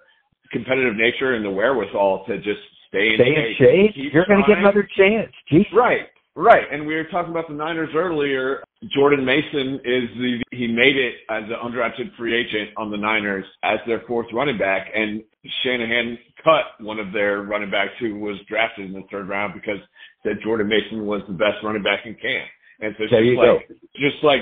competitive 0.51 0.97
nature 0.97 1.35
and 1.35 1.45
the 1.45 1.51
wherewithal 1.51 2.25
to 2.27 2.37
just 2.39 2.61
stay 2.95 3.09
in 3.09 3.15
Stay 3.19 3.35
in 3.35 3.55
shape, 3.59 3.59
shape. 3.59 3.95
keep 3.95 4.13
You're 4.15 4.27
going 4.27 4.43
to 4.43 4.49
get 4.49 4.59
another 4.59 4.87
chance. 4.97 5.33
Jeez. 5.51 5.67
Right, 5.75 6.07
right. 6.37 6.65
And 6.71 6.87
we 6.87 6.95
were 6.95 7.11
talking 7.11 7.31
about 7.31 7.49
the 7.49 7.55
Niners 7.55 7.91
earlier. 7.95 8.63
Jordan 8.95 9.25
Mason 9.25 9.81
is 9.85 10.09
the 10.17 10.43
he 10.53 10.67
made 10.69 10.97
it 10.97 11.15
as 11.31 11.45
an 11.45 11.57
undrafted 11.63 12.15
free 12.17 12.35
agent 12.35 12.71
on 12.77 12.91
the 12.91 12.97
Niners 12.97 13.45
as 13.63 13.79
their 13.87 14.03
fourth 14.07 14.27
running 14.33 14.59
back, 14.59 14.89
and 14.95 15.23
Shanahan 15.63 16.19
cut 16.43 16.85
one 16.85 16.99
of 16.99 17.13
their 17.13 17.43
running 17.43 17.71
backs 17.71 17.93
who 17.99 18.19
was 18.19 18.37
drafted 18.49 18.87
in 18.87 18.93
the 18.93 19.03
third 19.11 19.29
round 19.29 19.55
because 19.55 19.79
said 20.23 20.37
Jordan 20.43 20.69
Mason 20.69 21.07
was 21.07 21.23
the 21.27 21.35
best 21.35 21.63
running 21.63 21.83
back 21.83 22.01
in 22.05 22.15
camp. 22.15 22.49
And 22.81 22.95
so 22.99 23.05
There 23.09 23.25
just 23.25 23.39
like 23.39 23.69
just 23.95 24.23
like 24.23 24.41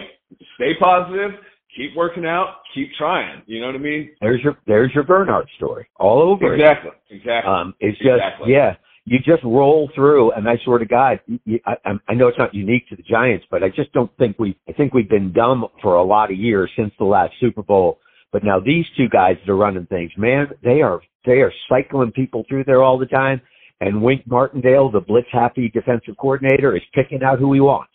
stay 0.57 0.73
positive, 0.81 1.33
keep 1.77 1.97
working 1.97 2.27
out, 2.27 2.57
keep 2.75 2.91
trying. 2.99 3.43
You 3.47 3.61
know 3.61 3.67
what 3.67 3.77
I 3.77 3.79
mean? 3.79 4.11
There's 4.21 4.41
your 4.43 4.59
there's 4.67 4.93
your 4.95 5.05
Bernard 5.05 5.49
story 5.57 5.89
all 5.99 6.23
over 6.23 6.55
it. 6.55 6.61
Exactly. 6.61 6.91
Exactly. 7.11 7.53
Um, 7.53 7.75
it's 7.81 7.99
just 7.99 8.11
Exactly. 8.11 8.53
yeah, 8.53 8.77
you 9.05 9.19
just 9.19 9.43
roll 9.45 9.91
through, 9.95 10.33
and 10.33 10.49
I 10.49 10.59
swear 10.65 10.79
to 10.79 10.87
God, 10.87 11.21
you, 11.45 11.59
I, 11.67 11.75
I 12.09 12.15
know 12.15 12.29
it's 12.29 12.39
not 12.39 12.55
unique 12.55 12.89
to 12.89 12.97
the 12.97 13.03
Giants, 13.03 13.45
but 13.51 13.63
I 13.63 13.69
just 13.69 13.93
don't 13.93 14.11
think 14.17 14.39
we. 14.39 14.57
I 14.69 14.73
think 14.73 14.95
we've 14.95 15.09
been 15.09 15.33
dumb 15.33 15.67
for 15.83 15.97
a 15.97 16.05
lot 16.05 16.31
of 16.31 16.37
years 16.37 16.71
since 16.77 16.93
the 16.99 17.05
last 17.05 17.33
Super 17.41 17.63
Bowl. 17.63 17.99
But 18.33 18.45
now 18.45 18.61
these 18.61 18.87
two 18.97 19.09
guys 19.09 19.37
that 19.45 19.53
are 19.53 19.57
running 19.57 19.87
things, 19.87 20.11
man, 20.17 20.49
they 20.63 20.83
are 20.83 21.01
they 21.25 21.41
are 21.41 21.53
cycling 21.69 22.13
people 22.13 22.45
through 22.49 22.65
there 22.65 22.83
all 22.83 22.99
the 22.99 23.07
time. 23.07 23.41
And 23.81 24.01
Wink 24.01 24.23
Martindale, 24.29 24.93
the 24.93 25.01
blitz 25.01 25.27
happy 25.33 25.69
defensive 25.69 26.17
coordinator, 26.17 26.77
is 26.77 26.83
picking 26.95 27.25
out 27.25 27.41
who 27.41 27.53
he 27.53 27.61
wants. 27.61 27.91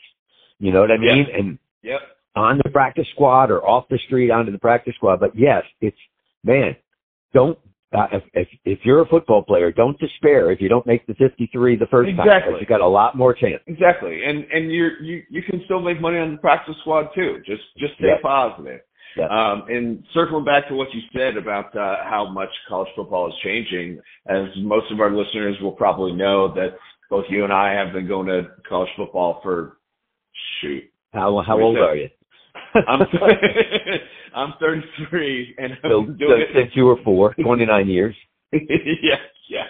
You 0.59 0.73
know 0.73 0.81
what 0.81 0.91
I 0.91 0.97
mean? 0.97 1.25
And 1.33 1.57
yep. 1.81 2.01
On 2.37 2.59
the 2.63 2.69
practice 2.69 3.07
squad 3.13 3.49
or 3.49 3.65
off 3.67 3.85
the 3.89 3.99
street 4.05 4.31
onto 4.31 4.51
the 4.51 4.59
practice 4.59 4.93
squad. 4.95 5.19
But 5.19 5.31
yes, 5.35 5.63
it's 5.81 5.97
man, 6.43 6.75
don't 7.33 7.57
uh, 7.93 8.07
if, 8.11 8.23
if 8.33 8.47
if 8.65 8.79
you're 8.83 9.01
a 9.01 9.07
football 9.07 9.43
player, 9.43 9.71
don't 9.71 9.97
despair 9.99 10.51
if 10.51 10.61
you 10.61 10.69
don't 10.69 10.85
make 10.85 11.07
the 11.07 11.13
53 11.15 11.77
the 11.77 11.85
first 11.87 12.09
time. 12.15 12.19
Exactly. 12.27 12.59
You 12.59 12.65
got 12.65 12.81
a 12.81 12.87
lot 12.87 13.17
more 13.17 13.33
chance. 13.33 13.61
Exactly, 13.65 14.21
and 14.25 14.45
and 14.51 14.71
you're 14.71 15.01
you 15.01 15.23
you 15.29 15.41
can 15.41 15.61
still 15.65 15.81
make 15.81 15.99
money 15.99 16.19
on 16.19 16.33
the 16.33 16.37
practice 16.37 16.75
squad 16.81 17.07
too. 17.15 17.37
Just 17.45 17.63
just 17.77 17.93
stay 17.95 18.07
Yeah. 18.07 18.21
positive. 18.21 18.81
Yeah. 19.15 19.25
Um, 19.29 19.63
and 19.67 20.03
circling 20.13 20.45
back 20.45 20.67
to 20.67 20.75
what 20.75 20.89
you 20.93 21.01
said 21.11 21.37
about 21.37 21.75
uh, 21.75 22.03
how 22.03 22.29
much 22.29 22.49
college 22.69 22.89
football 22.95 23.29
is 23.29 23.33
changing, 23.43 23.99
as 24.27 24.45
most 24.57 24.91
of 24.91 24.99
our 24.99 25.11
listeners 25.11 25.55
will 25.59 25.71
probably 25.71 26.11
know 26.11 26.53
that 26.53 26.77
both 27.09 27.25
you 27.29 27.43
and 27.43 27.51
I 27.51 27.73
have 27.73 27.93
been 27.93 28.07
going 28.07 28.27
to 28.27 28.43
college 28.69 28.89
football 28.95 29.39
for 29.41 29.77
shoot. 30.61 30.83
How 31.13 31.41
how 31.45 31.59
old 31.59 31.77
are 31.77 31.95
you? 31.95 32.09
I'm 32.75 33.01
I'm 34.35 34.53
33 34.59 35.55
and 35.57 35.73
I'm 35.73 35.79
so 35.83 36.05
doing 36.05 36.41
it 36.41 36.47
since 36.53 36.71
you 36.75 36.85
were 36.85 36.97
four, 37.03 37.33
29 37.41 37.87
years. 37.87 38.15
yeah, 38.51 39.15
yeah. 39.49 39.63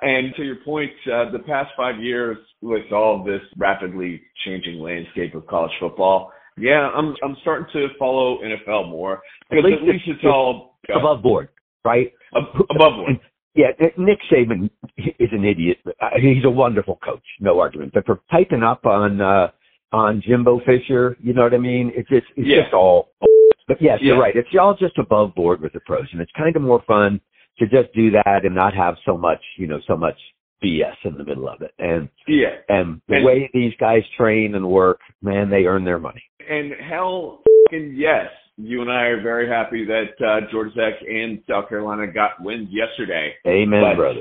And 0.00 0.34
to 0.36 0.42
your 0.42 0.56
point, 0.64 0.90
uh, 1.06 1.30
the 1.30 1.38
past 1.46 1.70
five 1.76 2.00
years 2.00 2.36
with 2.60 2.92
all 2.92 3.22
this 3.24 3.40
rapidly 3.56 4.20
changing 4.44 4.80
landscape 4.80 5.34
of 5.34 5.46
college 5.46 5.72
football, 5.78 6.32
yeah, 6.58 6.90
I'm 6.94 7.14
I'm 7.22 7.36
starting 7.42 7.66
to 7.72 7.88
follow 7.98 8.38
NFL 8.42 8.90
more 8.90 9.22
because 9.48 9.64
at 9.64 9.82
least, 9.82 10.02
it's, 10.06 10.18
it's 10.18 10.24
all 10.24 10.76
above 10.94 11.22
board, 11.22 11.48
right? 11.84 12.12
Above 12.34 12.96
board. 12.96 13.20
Yeah, 13.54 13.68
Nick 13.98 14.18
Saban 14.32 14.70
is 14.96 15.28
an 15.30 15.44
idiot. 15.44 15.78
Uh, 15.86 16.08
he's 16.16 16.44
a 16.44 16.50
wonderful 16.50 16.98
coach, 17.04 17.22
no 17.40 17.60
argument. 17.60 17.92
But 17.94 18.06
for 18.06 18.20
piping 18.30 18.62
up 18.62 18.86
on 18.86 19.20
uh 19.20 19.48
on 19.92 20.22
Jimbo 20.26 20.60
Fisher, 20.60 21.16
you 21.20 21.32
know 21.32 21.42
what 21.42 21.54
I 21.54 21.58
mean? 21.58 21.92
It's 21.94 22.08
just 22.08 22.26
it's 22.36 22.48
yeah. 22.48 22.62
just 22.62 22.74
all. 22.74 23.10
But 23.68 23.80
yes, 23.80 24.00
yeah. 24.02 24.08
you're 24.08 24.20
right. 24.20 24.34
It's 24.34 24.48
all 24.60 24.76
just 24.76 24.98
above 24.98 25.36
board 25.36 25.60
with 25.60 25.72
the 25.72 25.78
pros, 25.80 26.08
and 26.10 26.20
it's 26.20 26.32
kind 26.36 26.54
of 26.56 26.62
more 26.62 26.82
fun 26.84 27.20
to 27.60 27.66
just 27.66 27.94
do 27.94 28.10
that 28.10 28.40
and 28.44 28.56
not 28.56 28.74
have 28.74 28.96
so 29.06 29.16
much, 29.16 29.38
you 29.56 29.68
know, 29.68 29.78
so 29.86 29.96
much 29.96 30.16
BS 30.62 30.96
in 31.04 31.16
the 31.16 31.24
middle 31.24 31.48
of 31.48 31.62
it. 31.62 31.70
And 31.78 32.08
yeah, 32.26 32.56
and 32.68 33.00
the 33.08 33.16
and, 33.16 33.24
way 33.24 33.50
these 33.54 33.72
guys 33.78 34.02
train 34.16 34.56
and 34.56 34.68
work, 34.68 34.98
man, 35.22 35.48
they 35.48 35.64
earn 35.64 35.84
their 35.84 36.00
money. 36.00 36.22
And 36.50 36.72
hell, 36.72 37.42
yes, 37.70 38.26
you 38.62 38.80
and 38.80 38.90
I 38.90 39.06
are 39.06 39.22
very 39.22 39.48
happy 39.48 39.84
that 39.84 40.24
uh, 40.24 40.50
Georgia 40.50 40.74
Tech 40.74 41.08
and 41.08 41.42
South 41.48 41.68
Carolina 41.68 42.06
got 42.12 42.40
wins 42.40 42.68
yesterday. 42.70 43.34
Amen, 43.46 43.82
but, 43.82 43.96
brother. 43.96 44.20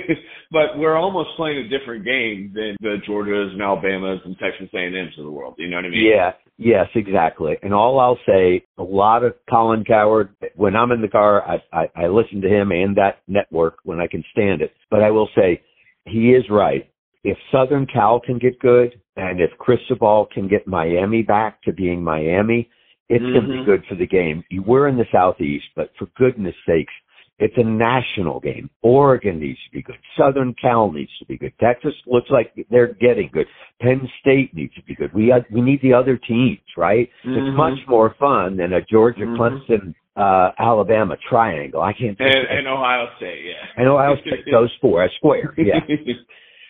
but 0.50 0.78
we're 0.78 0.96
almost 0.96 1.30
playing 1.36 1.58
a 1.58 1.68
different 1.68 2.04
game 2.04 2.52
than 2.54 2.76
the 2.80 2.96
Georgias 3.08 3.52
and 3.52 3.62
Alabamas 3.62 4.20
and 4.24 4.36
Texas 4.38 4.68
A&Ms 4.72 5.18
of 5.18 5.24
the 5.24 5.30
world. 5.30 5.54
You 5.58 5.68
know 5.68 5.76
what 5.76 5.86
I 5.86 5.90
mean? 5.90 6.06
Yeah. 6.06 6.32
Yes, 6.60 6.88
exactly. 6.96 7.56
And 7.62 7.72
all 7.72 8.00
I'll 8.00 8.18
say, 8.26 8.64
a 8.78 8.82
lot 8.82 9.22
of 9.22 9.34
Colin 9.48 9.84
Cowherd. 9.84 10.34
When 10.56 10.74
I'm 10.74 10.90
in 10.90 11.00
the 11.00 11.08
car, 11.08 11.48
I, 11.48 11.62
I, 11.72 11.90
I 11.94 12.06
listen 12.08 12.40
to 12.40 12.48
him 12.48 12.72
and 12.72 12.96
that 12.96 13.20
network 13.28 13.78
when 13.84 14.00
I 14.00 14.08
can 14.08 14.24
stand 14.32 14.60
it. 14.60 14.72
But 14.90 15.02
I 15.04 15.12
will 15.12 15.28
say, 15.36 15.62
he 16.04 16.30
is 16.30 16.44
right. 16.50 16.90
If 17.22 17.38
Southern 17.52 17.86
Cal 17.86 18.20
can 18.20 18.38
get 18.38 18.58
good, 18.58 19.00
and 19.16 19.40
if 19.40 19.50
Cristobal 19.58 20.28
can 20.32 20.48
get 20.48 20.66
Miami 20.66 21.22
back 21.22 21.62
to 21.62 21.72
being 21.72 22.02
Miami, 22.02 22.70
it's 23.08 23.22
mm-hmm. 23.22 23.32
going 23.32 23.46
to 23.46 23.58
be 23.58 23.64
good 23.64 23.84
for 23.88 23.94
the 23.94 24.06
game. 24.06 24.44
We're 24.66 24.88
in 24.88 24.96
the 24.96 25.06
Southeast, 25.12 25.66
but 25.74 25.90
for 25.98 26.06
goodness 26.16 26.54
sakes, 26.66 26.92
it's 27.38 27.54
a 27.56 27.62
national 27.62 28.40
game. 28.40 28.68
Oregon 28.82 29.38
needs 29.38 29.58
to 29.66 29.70
be 29.72 29.82
good. 29.82 29.98
Southern 30.18 30.54
Cal 30.60 30.90
needs 30.90 31.10
to 31.20 31.24
be 31.24 31.38
good. 31.38 31.52
Texas 31.60 31.94
looks 32.06 32.28
like 32.30 32.52
they're 32.68 32.94
getting 32.94 33.30
good. 33.32 33.46
Penn 33.80 34.08
State 34.20 34.54
needs 34.54 34.74
to 34.74 34.82
be 34.82 34.96
good. 34.96 35.12
We 35.14 35.30
uh, 35.30 35.40
we 35.52 35.60
need 35.60 35.80
the 35.80 35.94
other 35.94 36.16
teams, 36.16 36.58
right? 36.76 37.08
Mm-hmm. 37.24 37.38
It's 37.38 37.56
much 37.56 37.78
more 37.86 38.16
fun 38.18 38.56
than 38.56 38.72
a 38.72 38.82
Georgia, 38.82 39.20
Mm-hmm. 39.20 39.40
Clemson, 39.40 39.94
uh, 40.16 40.50
Alabama 40.58 41.16
triangle. 41.28 41.80
I 41.80 41.92
can't. 41.92 42.18
And, 42.18 42.58
and 42.58 42.66
Ohio 42.66 43.06
State, 43.18 43.44
yeah. 43.44 43.66
And 43.76 43.88
Ohio 43.88 44.16
State, 44.20 44.44
those 44.50 44.72
four, 44.80 45.04
a 45.04 45.08
square, 45.16 45.54
yeah. 45.56 45.78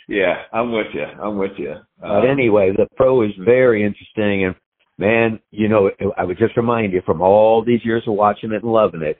yeah, 0.06 0.42
I'm 0.52 0.70
with 0.70 0.88
you. 0.92 1.04
I'm 1.04 1.38
with 1.38 1.52
you. 1.56 1.76
But 1.98 2.26
anyway, 2.26 2.72
the 2.76 2.86
pro 2.96 3.22
is 3.22 3.32
very 3.42 3.84
interesting, 3.84 4.44
and 4.44 4.54
man, 4.98 5.40
you 5.50 5.68
know, 5.68 5.90
I 6.16 6.24
would 6.24 6.38
just 6.38 6.56
remind 6.56 6.92
you 6.92 7.02
from 7.06 7.22
all 7.22 7.64
these 7.64 7.84
years 7.84 8.02
of 8.06 8.14
watching 8.14 8.52
it 8.52 8.62
and 8.62 8.72
loving 8.72 9.02
it, 9.02 9.18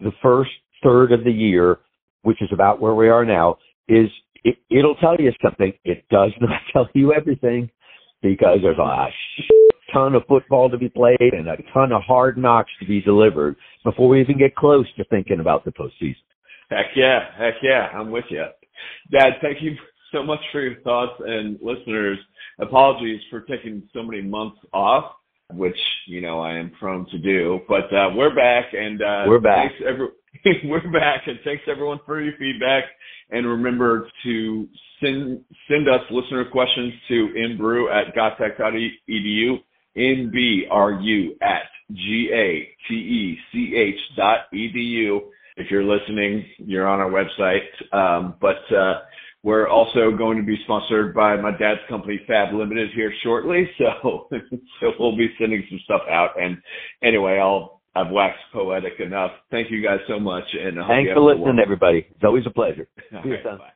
the 0.00 0.12
first 0.22 0.50
third 0.82 1.12
of 1.12 1.24
the 1.24 1.30
year, 1.30 1.78
which 2.22 2.42
is 2.42 2.50
about 2.52 2.80
where 2.80 2.94
we 2.94 3.08
are 3.08 3.24
now, 3.24 3.56
is 3.88 4.08
it, 4.44 4.56
it'll 4.70 4.96
tell 4.96 5.16
you 5.18 5.32
something. 5.42 5.72
It 5.84 6.04
does 6.10 6.32
not 6.40 6.60
tell 6.72 6.88
you 6.94 7.14
everything 7.14 7.70
because 8.20 8.58
there's 8.62 8.78
a 8.78 9.06
ton 9.92 10.14
of 10.14 10.22
football 10.28 10.70
to 10.70 10.78
be 10.78 10.88
played 10.88 11.18
and 11.20 11.48
a 11.48 11.56
ton 11.72 11.92
of 11.92 12.02
hard 12.02 12.38
knocks 12.38 12.70
to 12.80 12.86
be 12.86 13.00
delivered 13.00 13.56
before 13.84 14.08
we 14.08 14.20
even 14.20 14.38
get 14.38 14.54
close 14.54 14.86
to 14.96 15.04
thinking 15.04 15.40
about 15.40 15.64
the 15.64 15.72
postseason. 15.72 16.16
Heck 16.70 16.86
yeah, 16.96 17.20
heck 17.36 17.54
yeah, 17.62 17.88
I'm 17.94 18.10
with 18.10 18.24
you, 18.30 18.44
Dad. 19.10 19.34
Thank 19.42 19.58
you 19.60 19.76
so 20.12 20.22
much 20.22 20.40
for 20.52 20.60
your 20.60 20.80
thoughts 20.82 21.20
and 21.24 21.58
listeners. 21.62 22.18
Apologies 22.60 23.20
for 23.30 23.40
taking 23.42 23.82
so 23.92 24.02
many 24.02 24.22
months 24.22 24.58
off, 24.72 25.12
which 25.52 25.76
you 26.06 26.20
know 26.20 26.40
I 26.40 26.54
am 26.54 26.70
prone 26.78 27.06
to 27.10 27.18
do, 27.18 27.60
but 27.68 27.92
uh, 27.92 28.10
we're 28.14 28.34
back 28.34 28.66
and 28.72 29.02
uh, 29.02 29.24
we're 29.26 29.40
back. 29.40 29.72
Thanks 29.72 29.84
every- 29.88 30.08
we're 30.64 30.90
back, 30.92 31.22
and 31.26 31.38
thanks 31.44 31.62
everyone 31.70 32.00
for 32.06 32.20
your 32.20 32.34
feedback. 32.38 32.84
And 33.30 33.46
remember 33.46 34.08
to 34.24 34.68
send 35.00 35.40
send 35.68 35.88
us 35.88 36.00
listener 36.10 36.44
questions 36.50 36.92
to 37.08 37.28
nbrew 37.36 37.90
at 37.92 38.14
gatech.edu, 38.14 39.56
nbru 39.96 41.28
at 41.42 41.62
g 41.92 42.30
a 42.32 42.68
t 42.88 42.94
e 42.94 43.38
c 43.52 43.74
h 43.76 44.16
dot 44.16 44.40
edu. 44.54 45.20
If 45.56 45.70
you're 45.70 45.84
listening, 45.84 46.44
you're 46.58 46.86
on 46.86 47.00
our 47.00 47.10
website. 47.10 47.66
Um, 47.94 48.34
but 48.40 48.62
uh, 48.74 49.00
we're 49.42 49.68
also 49.68 50.12
going 50.16 50.38
to 50.38 50.44
be 50.44 50.56
sponsored 50.64 51.14
by 51.14 51.36
my 51.36 51.50
dad's 51.50 51.80
company, 51.88 52.20
Fab 52.26 52.54
Limited, 52.54 52.90
here 52.94 53.12
shortly. 53.22 53.68
So, 53.78 54.28
so 54.80 54.92
we'll 54.98 55.16
be 55.16 55.28
sending 55.40 55.64
some 55.68 55.80
stuff 55.84 56.02
out. 56.08 56.40
And 56.40 56.58
anyway, 57.02 57.38
I'll 57.38 57.82
I've 57.94 58.10
waxed 58.10 58.42
poetic 58.52 59.00
enough. 59.00 59.32
Thank 59.50 59.70
you 59.70 59.82
guys 59.82 59.98
so 60.08 60.18
much, 60.18 60.44
and 60.52 60.78
I 60.78 60.82
hope 60.82 60.90
thanks 60.90 61.08
you 61.08 61.14
for 61.14 61.20
listening, 61.20 61.58
everybody. 61.62 62.06
It's 62.10 62.24
always 62.24 62.46
a 62.46 62.50
pleasure. 62.50 62.88
All 63.14 63.22
See 63.22 63.30
you, 63.30 63.38
son. 63.42 63.58
bye. 63.58 63.72